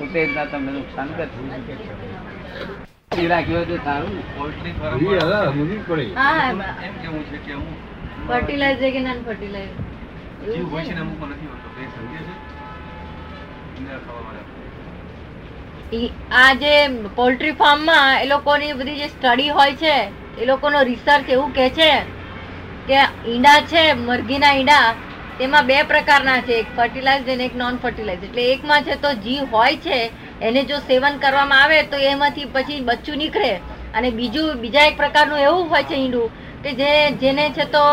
ઉત્તેજના 0.00 0.46
તમને 0.46 0.70
નુકસાન 0.72 1.08
કરશે 1.10 1.40
રાખ્યું 3.28 3.56
હોય 3.58 3.68
તો 3.68 3.76
સારું 3.84 4.12
ને. 4.12 4.22
ઘી 4.94 5.16
હવે 5.20 5.38
મૂકવી 5.50 5.80
પડે. 5.86 6.04
હા 6.16 6.42
એમ 6.82 6.94
કેવું 7.02 7.22
છે 7.30 7.38
કે 7.40 7.52
અમુક 7.54 7.78
ફર્ટિલાઇઝર 8.28 8.90
કે 8.94 9.00
નોન 9.00 9.18
ફર્ટિલાઇઝર 9.24 9.76
જીવ 10.46 10.66
હોય 10.70 10.84
છે 10.84 10.92
ને 10.94 11.00
અમુકમાં 11.00 11.30
નથી 11.32 11.48
હોતો. 11.48 11.68
સમજે 11.94 12.18
છે 12.18 12.34
ઇન્દ્રિય 13.76 13.98
ખાવા 14.04 14.24
માટે 14.26 14.42
ઈ- 14.52 15.79
આ 15.92 16.54
જે 16.54 16.72
પોલ્ટ્રી 17.16 17.54
ફાર્મમાં 17.60 18.22
એ 18.22 18.26
લોકોની 18.32 18.74
બધી 18.80 18.98
જે 18.98 19.08
સ્ટડી 19.08 19.54
હોય 19.58 19.74
છે, 19.74 19.94
એ 20.40 20.44
લોકોનો 20.50 20.82
રિસર્ચ 20.90 21.28
એવું 21.28 21.52
કહે 21.52 21.68
છે 21.78 21.90
કે 22.88 23.00
ઈંડા 23.26 23.60
છે, 23.70 23.82
મરઘીના 23.94 24.52
ઈંડા, 24.58 24.94
તેમાં 25.38 25.66
બે 25.66 25.78
પ્રકારના 25.92 26.40
છે, 26.46 26.58
એક 26.62 26.68
ફર્ટિલાઇઝ 26.76 27.30
અને 27.34 27.44
એક 27.48 27.56
નોન 27.62 27.80
ફર્ટિલાઇઝ 27.84 28.26
એટલે 28.28 28.44
એકમાં 28.52 28.84
છે 28.84 28.96
તો 29.04 29.10
જી 29.24 29.46
હોય 29.52 29.80
છે, 29.86 29.98
એને 30.40 30.60
જો 30.64 30.78
સેવન 30.90 31.18
કરવામાં 31.24 31.62
આવે 31.62 31.88
તો 31.92 31.96
એમાંથી 32.10 32.50
પછી 32.54 32.80
બચ્ચું 32.90 33.18
નીકળે. 33.22 33.52
અને 33.94 34.10
બીજું, 34.18 34.60
બીજા 34.62 34.86
એક 34.90 35.00
પ્રકારનું 35.00 35.42
એવું 35.46 35.68
હોય 35.72 35.88
છે 35.90 35.96
ઈંડું 35.96 36.28
કે 36.62 36.76
જે, 36.80 36.92
જેને 37.22 37.44
છે 37.58 37.66
તો 37.74 37.84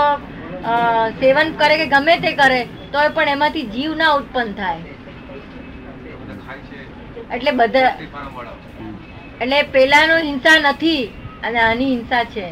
સેવન 1.23 1.57
કરે 1.57 1.81
કે 1.81 1.89
ગમે 1.95 2.19
તે 2.27 2.35
કરે 2.43 2.61
તો 2.93 3.09
પણ 3.17 3.33
એમાંથી 3.35 3.67
જીવ 3.73 3.97
ના 4.03 4.13
ઉત્પન્ન 4.19 4.53
થાય. 4.61 4.96
એટલે 7.29 7.51
બધા 7.53 7.91
એટલે 9.41 9.59
પેલાનો 9.71 10.15
હિંસા 10.19 10.59
નથી 10.63 11.03
અને 11.43 11.59
આની 11.61 11.89
હિંસા 11.89 12.25
છે. 12.27 12.45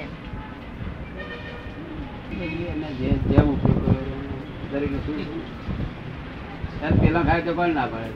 પેલા 6.96 7.24
ખાય 7.24 7.42
તો 7.48 7.68
ના 7.70 7.88
પાડે 7.88 8.12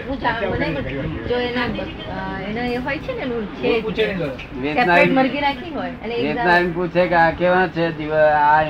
પૂછા- 0.00 0.40
મને 0.50 0.66
બધું- 0.70 1.28
જો 1.28 1.36
એના 1.40 1.64
અ, 1.64 2.18
એના 2.42 2.66
એ 2.66 2.78
હોય 2.78 2.98
છે 2.98 3.12
ને 3.14 3.22
એનું 3.22 3.46
છે 3.54 3.70
સેપરેટ 3.74 4.42
વેચનારી 4.62 5.12
મરઘી 5.12 5.40
રાખી 5.40 5.72
હોય 5.72 5.92
અને 6.00 6.14
એક 6.14 6.24
વેચનારી 6.28 6.72
પૂછે 6.72 7.02
કે 7.06 7.16
આ 7.16 7.32
કેવા 7.34 7.68
છે 7.68 7.84
દિવસ 7.92 8.14
આ 8.14 8.60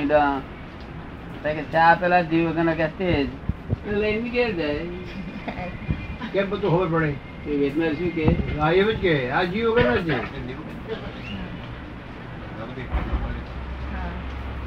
કે 1.43 1.63
ચા 1.63 1.97
પેલા 1.99 2.21
જીવ 2.21 2.49
વગરના 2.49 2.73
કે 2.73 2.87
તે 2.87 3.23
જ. 3.23 3.29
લઈને 3.87 4.29
કે 4.29 4.53
જાય. 4.53 4.79
કેમ 6.33 6.49
બધું 6.49 6.71
ખબર 6.71 6.99
પડે? 6.99 7.13
એ 7.51 7.57
વેદના 7.57 7.89
શું 7.89 8.09
કે? 8.09 8.57
હા 8.59 8.71
એમ 8.71 8.91
જ 8.91 8.95
કે. 8.95 9.31
આ 9.31 9.43
જીવ 9.43 9.69
વગર 9.69 10.01
છે. 10.01 10.17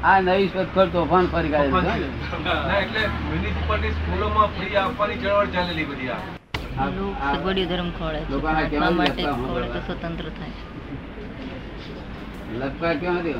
આ 0.03 0.19
નવી 0.19 0.47
શોધખોળ 0.47 0.87
તોફાન 0.87 1.27
ફરી 1.27 1.49
કાઢે 1.49 1.67
એટલે 1.67 3.07
મ્યુનિસિપાલિટી 3.07 3.89
સ્કૂલોમાં 3.89 4.47
ફ્રી 4.47 4.75
આપવાની 4.75 5.15
ચળવળ 5.15 5.45
ચાલેલી 5.45 5.85
બધી 5.85 6.09
આ. 6.09 6.15
આ- 6.79 7.35
સગવડી 7.35 7.65
ધર્મ 7.65 7.89
ખોળે 7.89 8.19
છે. 8.19 8.31
લોકોના 8.31 8.53
આત્મા 8.53 8.69
કેવા 8.69 8.89
માટે 8.89 9.23
ખોળે 9.23 9.67
તો 9.67 9.79
સ્વતંત્ર 9.79 10.23
થાય. 10.23 10.51
લટકા 12.59 12.93
ક્યાં 12.93 13.19
હતી 13.19 13.33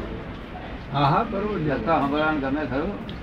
હા 0.93 0.99
હા 0.99 1.23
બરોબર. 1.23 1.59
લટકા 1.59 1.99
સાંભળવાનું 1.99 2.41
ગમે 2.41 2.65
ખરું? 2.65 3.22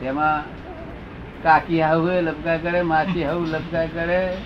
તેમાં. 0.00 0.44
કાકી 1.42 1.82
હાવ 1.82 2.10
લપકા 2.10 2.56
કરે 2.56 2.82
માસી 2.82 3.24
હાવ 3.24 3.44
લપકા 3.44 3.86
કરે. 3.86 4.36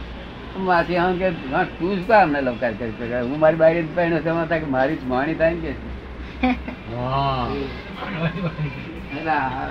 માસી 0.58 0.96
હાવ 0.96 1.16
કે 1.16 1.28
"હા, 1.28 1.64
તું 1.64 2.04
જ 2.04 2.08
કામ 2.08 2.30
ને 2.30 2.40
લપકા 2.40 2.70
કરી 2.70 2.90
શકે? 2.90 3.20
હું 3.20 3.38
મારી 3.38 3.56
બાઈ 3.56 3.88
પહેણ્યો 3.94 4.18
તેમાં 4.20 4.46
થાય 4.46 4.60
કે 4.60 4.66
મારી 4.66 4.96
જ 4.96 5.04
માણી 5.04 5.34
થાય 5.34 5.54
ને 5.54 5.60
કે? 5.60 5.72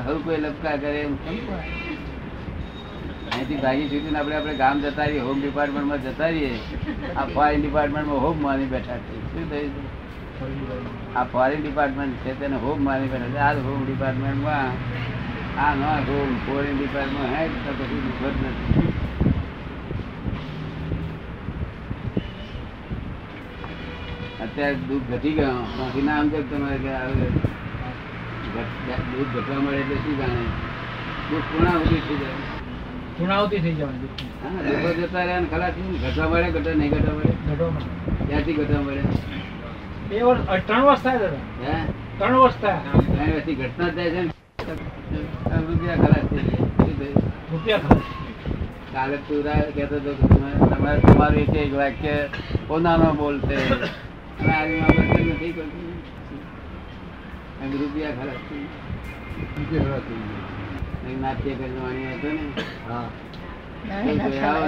હવે 0.06 0.20
કોઈ 0.24 0.38
કરે 0.78 1.02
એમ 1.02 1.16
અહીંથી 3.34 3.56
ભાગી 3.56 3.86
છૂટીને 3.88 4.20
આપણે 4.20 4.36
આપણે 4.36 4.54
ગામ 4.54 4.82
જતા 4.82 5.04
રહીએ 5.04 5.20
હોમ 5.20 5.42
ડિપાર્ટમેન્ટમાં 5.42 6.04
જતા 6.04 6.26
રહીએ. 6.26 6.60
આ 7.16 7.26
ફાઇન 7.26 7.62
ડિપાર્ટમેન્ટમાં 7.62 8.22
હોમ 8.22 8.42
માની 8.42 8.66
બેઠા 8.66 8.98
છે. 8.98 9.34
શું 9.34 9.50
થયું? 9.50 9.72
આ 11.16 11.26
ફોરેન 11.26 11.62
ડિપાર્ટમેન્ટ 11.62 12.16
છે 12.24 12.32
તેને 12.40 12.58
હોમ 12.64 12.78
માની 12.84 13.10
છે 13.26 13.40
આ 13.40 13.54
હોમ 13.68 13.80
ડિપાર્ટમેન્ટમાં 13.86 14.72
આ 15.58 15.74
ન 15.76 15.82
હોમ 16.08 16.30
ફોરેન 16.46 16.76
ડિપાર્ટમેન્ટ 16.78 17.34
હે 17.34 17.44
તો 17.66 17.72
પછી 17.80 18.14
ખબર 18.18 18.34
નથી. 18.44 18.92
અત્યારે 24.44 24.78
દૂધ 24.88 25.06
ઘટી 25.10 25.36
ગયો. 25.38 25.62
બાકી 25.78 26.04
ના 26.08 26.20
સમજે 26.22 26.40
તમારે 26.50 26.78
કે 26.80 26.92
આવે 26.94 27.28
દૂધ 29.12 29.30
ઘટવા 29.34 29.60
મળે 29.64 29.78
એટલે 29.82 29.98
શું 29.98 30.16
જાણે? 30.20 30.44
દૂધ 31.30 31.46
પૂર્ણાહુતિ 31.50 31.98
થઈ 32.06 32.18
જાય. 32.18 32.38
પૂર્ણાવતી 33.18 33.60
થઈ 33.60 33.76
જવાની 33.76 34.10
હા 34.44 34.62
લોકો 34.66 34.90
જતા 35.00 35.24
રહ્યા 35.24 35.42
ને 35.42 35.48
ઘટવા 36.04 36.30
મળે 36.30 36.48
ઘટે 36.52 36.72
નહીં 36.74 36.92
ઘટવા 36.94 37.16
મળે. 37.16 37.34
ક્યાંથી 38.28 38.54
ઘટવા 38.54 38.82
મળે? 38.82 39.04
બે 40.14 40.22
વર્ષ 40.22 40.68
ત્રણ 40.68 40.82
વર્ષ 40.82 41.02
થાય 41.02 41.18
દાદા. 41.18 41.86
ત્રણ 42.18 42.36
વર્ષ 42.38 42.56
થાય. 42.56 42.78
ત્રણ 43.16 43.34
વર્ષથી 43.34 43.56
ઘટના 43.56 43.88
જ 43.88 43.98
છે 43.98 44.22
રૂપિયા 45.68 45.96
ખરાબ 45.96 46.26
થઈ 46.28 46.94
જાય. 46.94 47.08
રૂપિયા 47.52 47.78
ખર્ચ. 47.78 48.02
કાલે 48.94 49.18
તું 49.18 49.44
કહેતો 49.76 49.96
હતો 49.96 50.14
કે 50.14 50.28
તમારે 50.76 51.00
તમારું 51.00 51.42
એક 51.42 51.56
એક 51.56 51.74
વાક્ય 51.74 52.30
પોતાનો 52.68 53.14
બોલશે? 53.14 53.56
અને 53.56 54.54
આવી 54.54 54.80
બાબત 54.80 55.20
નથી 55.20 55.52
કરતું? 55.52 55.94
એમ 57.64 57.72
રૂપિયા 57.72 58.12
ખલાસ 58.12 58.36
થઈ 58.50 58.64
ગયા. 59.72 61.22
નાટ્ય 61.22 61.54
કરીને 61.54 62.16
હતો 62.16 62.28
ને? 62.28 62.62
હા. 62.90 63.10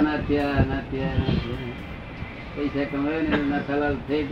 નાટ્ય, 0.00 0.42
નાટ્ય. 0.68 1.95
પૈસા 2.56 2.84
કમાવે 2.84 3.20
ને 3.22 3.36
નથાલાલ 3.50 3.96
થઈ. 4.08 4.24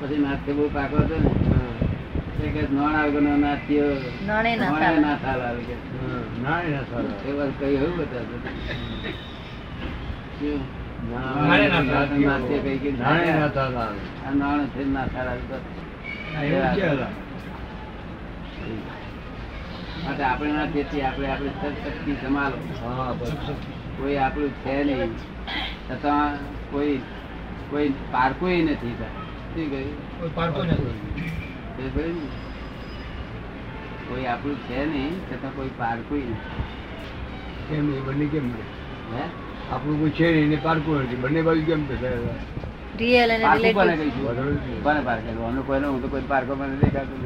પછી 0.00 0.18
નાટ્ય 0.18 0.52
બહુ 0.52 0.64
પાકો 0.74 0.96
હતો 0.96 1.16
ને. 1.18 1.30
તે 2.36 2.46
કે 2.48 2.62
નોણ 2.72 2.94
નોણે 2.94 3.38
આવે 5.42 5.62
એ 7.26 7.32
વાત 7.32 7.52
કઈ 7.58 7.74
એવું 7.74 7.96
બતાવતો 7.96 8.36
નાણે 11.10 11.66
ના 11.68 11.82
કઈ 11.82 12.92
નાણે 12.92 13.30
ના 13.32 13.48
સારા 13.48 13.90
આ 14.26 14.32
નોણ 14.32 14.66
છે 14.66 14.82
ના 14.84 15.06
થાલ 15.06 15.28
આવે. 15.28 15.44
માટે 20.04 20.22
આપણે 20.22 20.52
ના 20.52 20.66
તેથી 20.66 21.02
આપણે 21.02 21.26
આપણે 21.28 21.50
સદશક્તિ 21.62 22.12
સંભાળો. 22.14 22.58
હા 22.82 23.14
કોઈ 24.00 24.16
આપણું 24.16 24.50
છે 24.50 24.76
નહીં. 24.84 25.12
છતાં 25.88 26.36
કોઈ 26.70 26.98
કોઈ 27.70 27.88
પારકોય 28.12 28.62
નથી 28.62 28.94
કોઈ 34.08 34.24
આપણું 34.24 34.56
છે 34.68 34.80
નહીં 34.86 35.12
છતાં 35.28 35.52
કોઈ 35.56 35.70
પારકોય 35.78 36.20
નથી. 36.20 36.64
કેમ 37.68 37.86
એ 37.94 38.00
બંને 38.00 38.26
કેમ 38.26 38.46
હે? 39.14 39.24
આપણું 39.72 40.00
કોઈ 40.00 40.10
છે 40.10 40.28
નહીં 40.32 40.48
ને 40.48 40.56
પારકું 40.56 41.02
નથી. 41.02 41.16
બંને 41.16 41.42
બાજુ 41.42 41.62
કેમ 41.66 41.80
થશે 41.88 42.10
રિયલ 42.98 43.30
અને 43.32 43.44
રિલેટિવ 43.56 43.76
કોઈને 45.66 45.86
હું 45.86 46.02
તો 46.02 46.08
કોઈ 46.08 46.26
પારકો 46.28 46.54
મને 46.54 46.76
દેખાતું. 46.76 47.18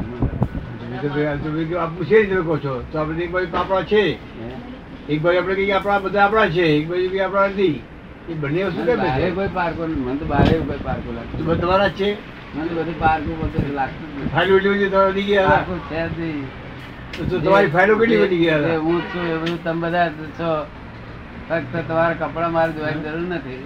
નથી 0.95 1.09
છે 2.09 2.19
જ 2.27 2.33
કહો 2.43 2.55
છો. 2.59 2.75
તો 2.93 2.99
આપણે 2.99 3.27
કોઈ 3.27 3.47
પાપડા 3.47 3.83
છે? 3.83 4.05
એક 5.09 5.21
બાજુ 5.23 5.39
આપણે 5.39 5.55
કહીએ 5.55 5.73
આપણા 5.73 6.01
બધા 6.01 6.23
આપણા 6.25 6.51
છે 6.51 6.65
એક 6.77 6.87
બાજુ 6.89 7.09
કહીએ 7.11 7.25
આપણા 7.25 7.49
નથી. 7.49 7.81
એ 8.31 8.35
બંને 8.35 8.63
વસ્તુ 8.65 8.85
કેમ 8.85 9.01
છે 9.17 9.31
કોઈ 9.31 9.49
પારકો. 9.49 9.87
મને 9.87 10.17
તો 10.17 10.25
બારે 10.25 10.55
કોઈ 10.69 10.83
પારકો 10.85 11.09
લાગતું 11.17 11.61
તમારા 11.61 11.89
છે? 11.89 12.09
મને 12.55 12.69
બધું 12.69 12.99
પારકું 12.99 13.37
બધું 13.41 13.75
લાગતું. 13.75 14.09
ફાઇલો 14.33 14.57
એટલી 14.57 14.73
બધી 14.75 14.91
તમારે 14.91 15.11
વધી 15.11 15.27
ગયા 15.27 15.49
પારકું 15.49 15.81
છે 15.89 16.01
જ 16.09 16.19
નહીં. 16.19 16.47
તો 17.31 17.37
તમારી 17.39 17.67
ફાઇલો 17.67 17.99
કેટલી 17.99 18.23
વધી 18.25 18.43
ગયા 18.45 18.79
હું 18.79 19.03
છું 19.13 19.25
એ 19.27 19.37
બધું 19.39 19.63
તમે 19.63 19.89
બધા 19.89 20.09
છો. 20.39 20.51
ફક્ત 21.49 21.75
તમારા 21.89 22.19
કપડા 22.21 22.49
મારે 22.49 22.73
જોવાની 22.73 23.03
જરૂર 23.03 23.27
નથી. 23.31 23.61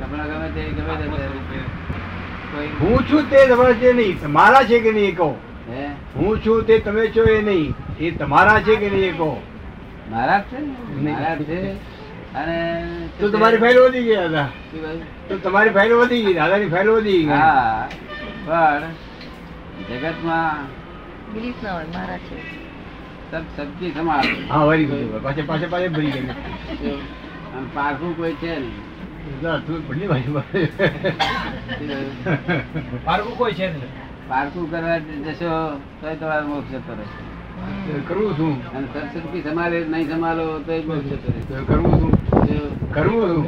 કપડા 0.00 0.26
ગમે 0.30 0.48
તે 0.54 0.62
ગમે 0.76 0.94
તે 1.00 1.06
હું 2.80 3.04
છું 3.08 3.28
તે 3.30 3.38
તમારા 3.46 3.74
છે 3.74 3.92
નહીં. 3.92 4.18
તમારા 4.18 4.64
છે 4.64 4.80
કે 4.80 4.92
નહીં 4.92 5.08
એ 5.08 5.12
કહો? 5.12 5.34
હે? 5.70 5.90
હું 6.14 6.40
છું 6.40 6.64
તે 6.64 6.78
તમે 6.78 7.12
છો 7.12 7.22
એ 7.22 7.42
નહીં. 7.42 7.74
એ 8.00 8.10
તમારા 8.10 8.60
છે 8.60 8.76
કે 8.76 8.88
નહીં 8.90 9.08
એ 9.10 9.12
કહો? 9.12 9.30
મારા 10.10 10.40
જ 10.40 10.42
છે. 10.50 10.58
મારા 11.04 11.36
છે. 11.40 11.76
અને 12.34 12.56
તો 13.18 13.28
તમારી 13.28 13.58
ફાઇલ 13.58 13.78
વધી 13.84 14.04
ગયા 14.04 14.28
હતા 14.28 14.48
શું 14.70 15.00
તો 15.28 15.34
તમારી 15.44 15.70
ફાઇલો 15.70 16.00
વધી 16.00 16.24
ગઈ 16.24 16.34
દાદાની 16.34 16.70
ફાઇલો 16.70 16.96
વધી 16.96 17.20
ગઈ. 17.20 17.28
હા 17.34 17.88
પણ 18.46 18.84
જગતમાં 19.90 20.58
બિલીફ 21.34 21.62
ના 21.62 21.72
હોય 21.72 21.86
મારા 21.94 22.18
છે. 22.26 22.36
સબ 23.30 23.44
સબ્જી 23.56 23.92
સમાન 23.92 24.24
હા 24.48 24.64
વળી 24.64 24.86
ગયું 24.86 25.22
પાછે 25.22 25.42
પાછે 25.42 25.66
પાછે 25.66 25.88
ભરી 25.90 26.12
ગઈ. 26.12 26.28
અને 27.54 27.66
પારખું 27.74 28.14
કોઈ 28.16 28.34
છે 28.34 28.58
નહીં? 28.58 28.72
પારકું 33.06 33.36
કોઈ 33.36 33.54
છે 33.54 33.68
નહીં. 33.68 33.90
પારખું 34.28 34.70
કરવા 34.70 35.00
જશો 35.24 35.50
તો 36.00 36.06
તમારે 36.20 36.44
મોક્ષ 36.44 36.72
રહેશે. 36.72 37.35
કરવું 38.08 38.32
શું 38.36 38.54
અને 38.74 38.86
સત્સંગથી 38.88 39.42
સંભાળે 39.42 39.78
નહીં 39.86 40.08
સંભાળો 40.10 40.46
તો 40.66 40.72
મોક્ષ 40.88 41.08
જતો 41.10 41.28
રહેશે 41.34 41.54
કરવું 41.68 41.94
શું 42.00 42.12
કરવું 42.94 43.30
શું 43.30 43.44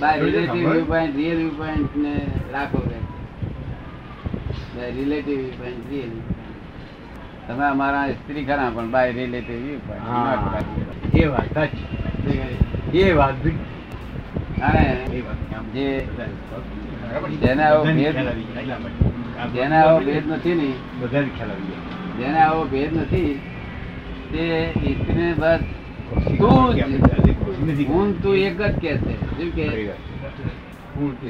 by 0.00 0.22
relative 0.22 0.62
view 0.62 0.86
point 0.86 1.14
real 1.16 1.38
view 1.38 1.56
point 1.60 1.92
ને 1.96 2.14
રાખો 2.52 2.78
by 4.74 4.90
relative 4.98 5.38
view 5.38 5.58
point 5.60 5.84
real 5.90 6.12
તમે 7.46 7.64
અમારા 7.66 8.06
સ્ત્રી 8.14 8.44
ખરા 8.44 8.70
પણ 8.74 8.88
બાય 8.90 9.10
રિલેટિવ 9.12 9.58
વ્યૂ 9.64 9.82
પોઈન્ટ 9.86 11.16
એ 11.16 11.26
વાત 11.28 11.48
સાચી. 11.54 11.86
એ 12.94 13.04
વાત 13.14 13.36
અને 14.60 14.84
એ 15.12 15.20
વાત 15.26 15.40
જે 15.74 15.86
જેને 17.42 17.62
આવો 17.64 17.80
ભેદ 17.84 18.16
જેને 19.54 19.76
આવો 19.76 19.98
ભેદ 20.00 20.24
નથી 20.32 20.56
ને 20.60 20.68
બધાને 21.00 21.30
ખ્યાલ 21.36 21.50
આવી 21.50 21.68
ગયો. 21.70 21.85
જેને 22.18 22.38
આવો 22.38 22.64
ભેદ 22.64 22.96
નથી 22.96 23.40
તે 24.32 24.72
સ્ત્રીને 24.72 25.34
બસ 25.38 25.60
તું 26.38 26.74
જ 26.74 26.82
હું 27.88 28.22
તું 28.22 28.34
એક 28.36 28.62
જ 28.62 28.78
કે 28.78 28.96
છે. 28.96 29.14
શું 29.36 29.54
કે? 29.54 29.66
હું 30.96 31.20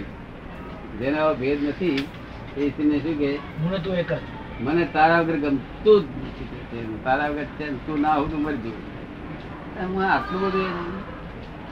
જેને 1.01 1.19
આવો 1.19 1.35
ભેદ 1.35 1.69
નથી 1.69 2.09
એ 2.57 2.69
સ્ત્રીને 2.69 2.99
શું 2.99 3.19
કે? 3.19 3.31
હું 3.37 3.85
તું 3.85 3.95
એક 3.95 4.13
જ. 4.13 4.19
મને 4.61 4.87
તારા 4.93 5.21
વગર 5.21 5.37
ગમતું 5.37 6.01
જ. 6.03 6.07
તારા 7.05 7.29
વગર 7.29 7.45
છે 7.45 7.67
તું 7.87 8.01
ના 8.01 8.15
હોવ 8.15 8.29
તો 8.29 8.37
મરી 8.37 8.57
જવું 8.57 9.93
હું 9.95 10.05
આટલું 10.13 10.41
બધું 10.41 10.71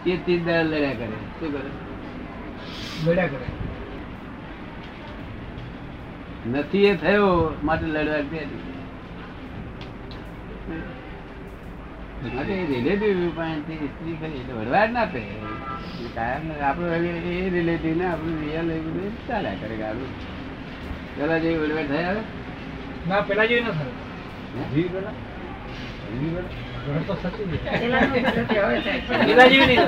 તે 0.04 0.16
તીર 0.26 0.40
દળ 0.42 0.64
લડ્યા 0.64 0.92
કરે. 0.92 1.18
શું 1.40 1.52
કરે? 1.52 1.70
લડ્યા 3.06 3.26
કરે. 3.26 3.48
નથી 6.50 6.86
એ 6.86 6.96
થયો 6.96 7.54
માટે 7.64 7.86
લડવા 7.86 8.22
તૈયારી. 8.30 8.73
રિલેટિવ 12.24 13.00
વ્યૂ 13.00 13.32
પોઈન્ટ 13.32 13.68
સ્ત્રી 13.88 14.16
ખરી 14.20 14.38
એટલે 14.40 14.54
વડવા 14.58 14.86
ના 14.88 15.06
પે 15.06 15.20
કાયમ 16.14 16.44
આપણું 16.62 17.04
એ 17.32 17.50
રિલેટિવ 17.50 17.94
ને 17.98 18.06
આપણું 18.06 18.38
રિયલ 18.42 18.70
ચાલ્યા 19.28 19.60
કરે 19.60 19.76
ગાડું 19.76 20.10
પેલા 21.16 21.38
જેવી 21.38 21.60
વડવાટ 21.62 21.90
થયા 21.90 22.10
હવે? 22.10 22.22
ના 23.08 23.22
પેલા 23.22 23.46
જેવી 23.46 23.64
ન 23.64 23.66
થાય. 23.70 23.92
હે? 24.70 24.82
પેલા? 24.88 25.14
હજી 26.12 26.30
પેલા? 26.34 26.50
પેલા 29.20 29.48
જેવી 29.48 29.66
નહીં 29.66 29.82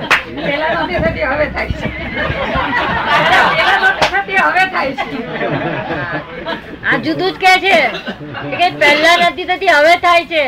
આ 6.85 6.99
જુદું 6.99 7.33
જ 7.33 7.39
કે 7.39 7.53
છે. 7.61 7.79
કે 8.53 8.67
પહેલા 8.81 9.17
નથી 9.23 9.47
થતી 9.47 9.73
હવે 9.73 9.95
થાય 10.01 10.25
છે. 10.27 10.45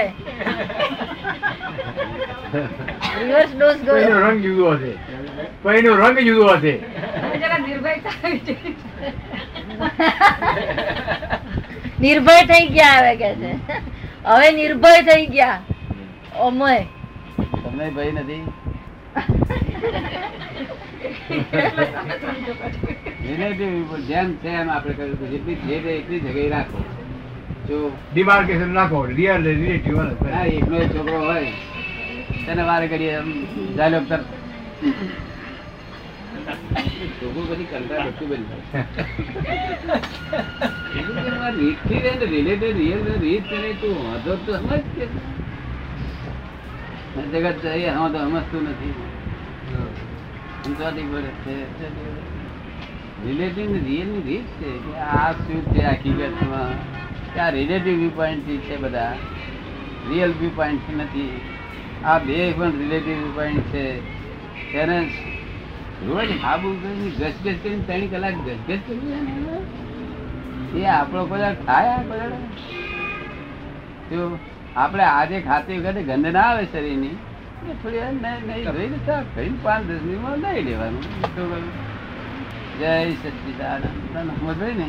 રિવર્સ 2.55 3.53
ડોઝ 3.59 3.77
કોઈનો 3.77 4.21
રંગ 4.21 4.41
જુદો 4.43 4.71
હશે? 4.71 4.93
કોઈનો 5.63 5.95
રંગ 5.97 6.19
જુદો 6.19 6.47
હશે? 6.47 6.75
નિર્ભય 12.01 12.43
થઈ 12.47 12.67
ગયા 12.69 12.99
હવે 12.99 13.17
કે 13.17 13.35
છે. 13.35 13.53
હવે 14.25 14.53
નિર્ભય 14.53 15.03
થઈ 15.03 15.27
ગયા. 15.27 15.63
અમય. 16.37 16.79
તમને 17.65 17.91
ભય 17.91 18.13
નથી? 18.13 18.45
જેમ 24.09 24.37
છે 24.37 24.49
એમ 24.49 24.71
આપણે 24.71 24.93
કહ્યું 24.93 25.31
જેટલી 25.31 25.55
તે 25.55 25.91
એટલી 25.91 26.21
જગ્યાએ 26.21 26.49
રાખો. 26.49 26.85
જો 27.69 27.93
ડિમાર્કેશન 28.15 28.75
નાખો 28.75 29.05
રિયલ 29.05 29.43
રિલેટિવ 29.45 30.03
ના 30.03 30.45
એકનો 30.45 30.77
એક 30.77 30.97
છોકરો 30.97 31.19
હોય. 31.21 31.53
તેને 32.47 32.63
વારે 32.63 32.89
ઘડીએ 32.89 33.15
આમ 33.15 33.47
ડાયલોગ 33.77 34.09
તર. 34.09 34.19
જગત 47.33 47.57
તો 47.63 48.19
સમજતું 48.19 48.63
નથી. 48.63 48.95
રિલેટિવ 53.27 53.73
રિયલની 53.85 54.23
રીત 54.23 54.45
છે 54.45 54.71
કે 54.71 54.99
આ 54.99 55.33
શું 55.33 55.75
છે 55.75 55.85
હકીકતમાં 55.85 57.41
આ 57.41 57.51
રિલેટિવ 57.51 57.99
વ્યૂ 57.99 58.11
પોઈન્ટ 58.11 58.49
છે 58.49 58.77
બધા. 58.77 59.13
રિયલ 60.09 60.33
વ્યૂ 60.41 60.51
પોઈન્ટ 60.55 60.97
નથી. 60.97 61.41
આ 62.05 62.19
બે 62.19 62.53
પણ 62.53 62.71
રિલેટિવ 62.71 63.35
પોઈન્ટ 63.35 63.61
છે. 63.61 64.19
તેને 64.73 65.09
રોજ 66.07 66.29
આબુ 66.45 66.71
કરી 66.73 67.11
ગસગસ 67.11 67.55
કરીને 67.63 67.83
ત્રણ 67.87 68.07
કલાક 68.07 68.35
ગસગસ 68.35 68.79
કરવું 68.87 70.79
એ 70.81 70.85
આપણો 70.85 71.27
બધા 71.27 71.55
થાય 71.55 71.99
પદાર્થ? 72.09 72.33
જો 74.13 74.39
આપણે 74.77 75.03
આજે 75.03 75.41
ખાતી 75.41 75.79
વખતે 75.79 76.03
ગંધ 76.03 76.27
ના 76.27 76.41
આવે 76.41 76.65
શરીરની 76.65 77.07
એ 77.07 77.73
થોડી 77.83 77.99
વાર 77.99 78.13
નહીં 78.13 78.65
ધોઈને 78.65 78.97
સાફ 79.07 79.25
કરીને 79.35 79.59
પાંચ 79.63 79.87
દસ 79.87 80.01
મિનિટમાં 80.03 80.39
નહીં 80.39 80.65
લેવાનું. 80.65 81.03
જય 82.81 83.11
સચિદાનંદ. 83.11 84.55
સમજ 84.55 84.79
ને? 84.79 84.87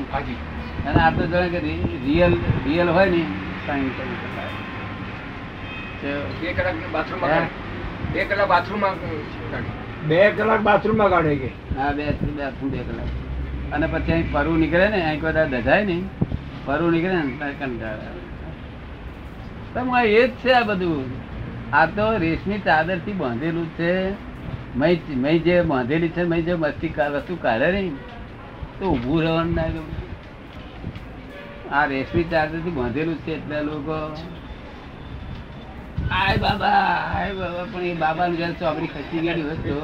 અને 0.89 0.99
આ 0.99 1.09
તો 1.09 1.27
જાણે 1.27 1.49
કે 1.49 1.59
રિયલ 2.05 2.33
રિયલ 2.65 2.89
હોય 2.89 3.09
ને? 3.09 3.23
સાયન્સ 3.67 3.91
બે 6.03 6.53
કલાક 6.53 6.73
બાથરૂમ. 6.91 7.29
બે 8.13 8.23
કલાક 8.23 8.47
બાથરૂમ. 8.47 8.81
બે 10.07 10.31
કલાક 10.31 10.61
કાઢે 11.11 11.35
કે? 11.35 11.79
હા 11.79 11.91
બે 11.91 12.11
બાથરૂમ 12.11 12.71
બે 12.71 12.77
કલાક. 12.77 13.73
અને 13.73 13.87
પછી 13.87 14.11
અહીં 14.11 14.31
પરુ 14.31 14.57
નીકળે 14.57 14.89
ને 14.89 15.05
અહીં 15.05 15.21
બધા 15.21 15.45
દજાય 15.45 15.85
નહીં. 15.85 16.09
પરુ 16.65 16.91
નીકળે 16.91 17.15
ને 17.15 17.53
કંટાળે 17.59 20.11
એ 20.11 20.27
જ 20.27 20.31
છે 20.31 20.51
આ 20.51 20.63
બધું. 20.63 21.05
આ 21.73 21.85
તો 21.85 22.17
રેશમી 22.17 22.59
ચાદરથી 22.59 23.13
બાંધેલું 23.13 23.69
છે. 23.69 24.29
મય 24.75 24.97
મય 25.09 25.39
જે 25.39 25.61
બાંધેલી 25.61 26.09
છે 26.09 26.23
મય 26.23 26.41
જે 26.41 26.53
મસ્તી 26.53 26.93
વસ્તુ 27.13 27.37
કાઢે 27.41 27.71
નહીં 27.71 27.95
તો 28.79 28.85
ઊભું 28.85 29.21
રહેવાનું 29.21 29.55
ના 29.55 29.63
આ 31.75 31.85
રેશમી 31.85 32.23
ચાદરથી 32.23 32.69
બાંધેલું 32.69 33.15
છે 33.15 33.31
એટલે 33.31 33.61
લોકો 33.61 34.15
આય 36.09 36.37
બાબા 36.43 36.81
આય 37.15 37.33
બાબા 37.39 37.65
પણ 37.71 37.85
એ 37.89 37.93
બાબા 38.03 38.27
જયારે 38.33 38.55
ચોપડી 38.61 38.89
ખસી 38.93 39.21
ગયેલી 39.25 39.45
હોય 39.47 39.57
તો 39.65 39.75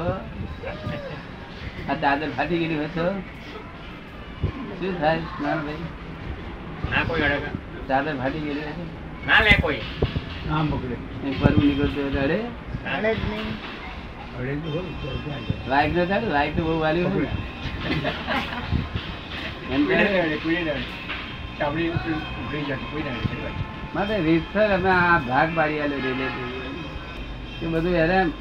આ 1.90 1.96
દાદર 2.04 2.28
ફાટી 2.36 2.58
ગયેલી 2.62 2.78
હોય 2.80 2.90
તો 2.96 3.06
શું 4.78 4.94
થાય 5.00 5.20
નાનભાઈ 5.42 5.84
ના 6.90 7.02
કોઈ 7.08 7.22
અડે 7.28 7.38
દાદર 7.90 8.14
ફાટી 8.20 8.42
ગયેલી 8.46 8.64
હોય 8.64 8.74
તો? 8.78 8.84
ના 9.28 9.40
લે 9.46 9.52
કોઈ. 9.62 9.80
આમ 10.52 10.64
પકડે 10.72 10.96
પરવું 11.40 11.64
નીકળતો 11.68 12.00
હોય 12.06 12.22
અડે? 12.26 12.38
અડે 12.94 13.10
જ 13.14 13.22
નહીં. 13.30 13.48
લાઈટ 15.70 15.96
ન 15.96 16.08
થાય 16.10 16.28
લાઈટ 16.36 16.56
તો 16.58 16.62
બહુ 16.66 16.74
વાલી 16.84 17.06
હોય 17.08 17.30
એમ. 19.74 19.82
ચામડી 21.58 21.88
ઉઘડી 21.90 22.64
જાય, 22.68 22.84
કોઈ 22.90 23.04
ના. 23.04 23.16
માટે 23.96 24.18
રીતસર 24.18 24.74
અમે 24.74 24.90
આ 24.90 25.18
ભાગ 25.18 25.56
પાડી 25.56 25.80
આલે 25.80 25.96
રિલેટિવ 25.96 27.66
એ 27.66 27.66
બધું 27.66 27.90
એને 27.90 28.32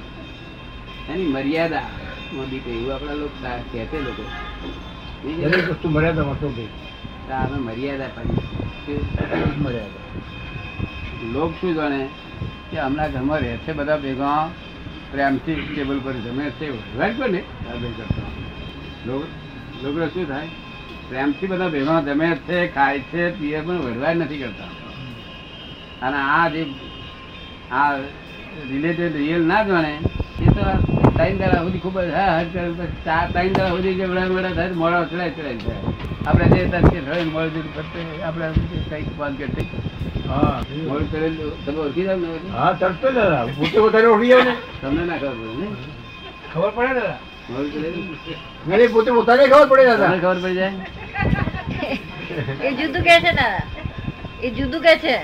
એની 1.13 1.28
મર્યાદા. 1.28 1.82
મોદી 2.34 2.60
કહ્યું 2.60 2.96
આપણા 2.96 3.13
લોકો 3.13 3.48
કહેતે 3.72 4.00
લોકો. 4.00 4.24
દરેક 5.41 5.70
વસ્તુ 5.70 5.89
મર્યાદામાં 5.89 6.39
તો 6.39 6.48
અમે 7.34 7.60
મર્યાદા 7.60 8.08
પાડી. 8.08 9.00
મર્યાદા. 9.58 10.22
લોક 11.34 11.54
શું 11.62 11.74
જાણે? 11.74 12.10
કે 12.72 12.80
હમણાં 12.80 13.12
ઘરમાં 13.12 13.39
રહે 13.39 13.58
છે 13.58 13.74
બધા 13.74 13.98
ભેગા. 13.98 14.50
પ્રેમથી 15.12 15.56
ટેબલ 15.76 16.00
પર 16.04 16.13
જમે 16.13 16.50
છે. 16.50 16.98
રાઈટ 16.98 17.20
પર 17.20 17.30
ને? 17.30 17.39
આ 17.39 17.72
કરતા. 17.72 18.22
લોકો 19.86 20.08
શું 20.08 20.28
થાય? 20.28 20.48
પ્રેમથી 21.10 21.48
બધા 21.48 21.68
ભેગા 21.68 22.02
જમે 22.02 22.36
છે 22.36 22.68
ખાય 22.68 23.00
છે 23.00 23.39
પીએ 23.39 23.62
પણ 23.62 23.74
વડવાય 23.74 24.13
નથી 24.13 24.38
કરતા. 24.38 24.85
અને 26.06 26.20
આ 26.30 26.50
જે 26.50 26.62
આ 27.72 27.88
રિલેટેડ 28.70 29.15
રિયલ 29.15 29.44
ના 29.52 29.63
જાણે 29.70 29.94
એ 30.39 30.48
તો 30.50 30.63
ત્રણ 31.15 31.38
દાડા 31.39 31.62
સુધી 31.63 31.82
ખૂબ 31.82 31.98
જ 32.00 32.10
હા 32.12 32.44
ચાર 33.06 33.26
ત્રણ 33.30 33.54
દાડા 33.54 33.70
સુધી 33.72 33.96
જે 34.00 34.06
વડા 34.08 34.28
વડા 34.32 34.54
થાય 34.58 34.74
મોડા 34.76 35.04
ચડાય 35.06 35.32
ચડાય 35.32 35.58
થાય. 35.60 35.80
આપણે 36.26 36.46
જે 36.54 36.65
તરીકે 36.68 37.00
થઈને 37.08 37.32
મોડું 37.32 37.52
જેવું 37.56 37.72
કરતે 37.76 38.00
આપણે 38.24 38.46
કંઈક 38.86 39.08
બાંધ 39.20 39.38
કરતી 39.39 39.68
હા 40.28 40.56
મોડું 40.84 41.08
કરેલું 41.12 41.52
તમે 41.65 41.80
ઓળખી 41.84 42.06
જાવ 42.08 42.20
ને 42.22 42.28
હા 42.56 42.72
તરત 42.76 43.04
જ 43.04 43.13
દાદા 43.13 43.44
પોતે 43.56 43.78
પોતાને 43.78 44.08
ઓળખી 44.08 44.32
જાવ 44.34 44.44
ને. 44.48 44.54
તમને 44.82 45.04
ના 45.06 45.20
ખબર 45.20 45.36
પડે 45.38 45.56
ને 45.62 45.68
ખબર 46.52 46.72
પડે 46.74 46.94
દાદા? 46.96 47.18
મોડું 47.50 47.72
કરેલું 47.74 48.06
નહીં 48.70 48.91
પોતે 48.91 49.10
પોતાને 49.12 49.44
ખબર 49.48 49.68
પડે 49.72 49.84
દાદા. 49.91 50.12
ખબર 50.18 50.38
પડી 50.39 50.58
જાય? 50.58 50.74
એ 52.62 52.70
જુદું 52.78 53.04
કે 53.04 53.15
છે 53.24 53.32
ને 53.34 53.48
એ 54.41 54.52
જુદું 54.52 54.82
કે 54.82 54.94
છે? 55.00 55.15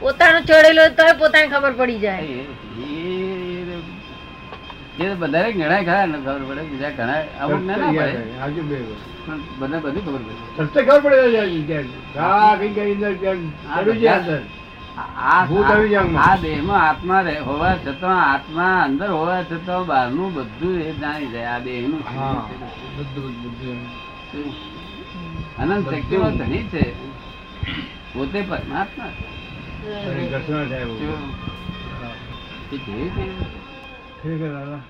પોતાનું 0.00 0.42
ચડેલું 0.42 0.96
તોય 0.96 1.12
પોતાને 1.12 1.46
ખબર 1.46 1.72
પડી 1.72 1.98
જાય. 1.98 2.20
એ- 2.20 2.46
બધાને 5.18 5.52
ઘણા 5.52 5.82
ખરા 5.82 6.06
ને 6.06 6.18
ખબર 6.18 6.40
પડે 6.48 6.62
બીજા 6.62 6.90
ઘણા 6.90 7.24
અમુક 7.40 7.62
ના 7.62 7.76
ના 7.76 7.90
પડે. 7.90 8.24
આજુ 8.40 8.62
બે 8.62 8.84
પણ 9.26 9.40
બધા 9.58 9.78
બધું 9.78 10.06
ખબર 10.06 10.18
પડે. 10.18 10.32
ખબર 10.82 11.00
પડે 11.00 11.16
આ 16.18 16.36
દેહમાં 16.36 16.88
આત્મા 16.88 17.20
રહે 17.20 17.38
હોવા 17.38 17.74
છતાં 17.74 18.32
આત્મા 18.32 18.84
અંદર 18.84 19.08
હોવા 19.08 19.42
છતાં 19.42 19.86
બહારનું 19.86 20.34
બધું 20.34 20.80
એ 20.80 20.92
જાણી 20.92 21.26
જાય 21.26 21.44
આ 21.44 21.58
દેહનું. 21.58 22.00
શું 22.00 22.20
હા 22.20 22.48
છે. 22.50 22.56
બધું 22.96 23.34
બધું. 23.42 23.78
શું? 24.32 24.54
અનંત 25.58 25.94
શક્તિમાં 25.94 26.36
ધણી 26.36 26.62
છે. 26.62 26.94
પોતે 28.14 28.42
પરમાત્મા 28.42 29.06
છે. 29.06 29.37
ઘર્ષણ 29.88 30.68
થાય 30.68 30.84
બહુ. 30.84 30.98
શું? 30.98 31.08
હા. 32.02 32.10
એ 32.72 32.76
કેવી 32.76 33.02
રીતે? 33.02 33.22
ઠીક 34.22 34.38
છે 34.38 34.48
દાદા 34.48 34.80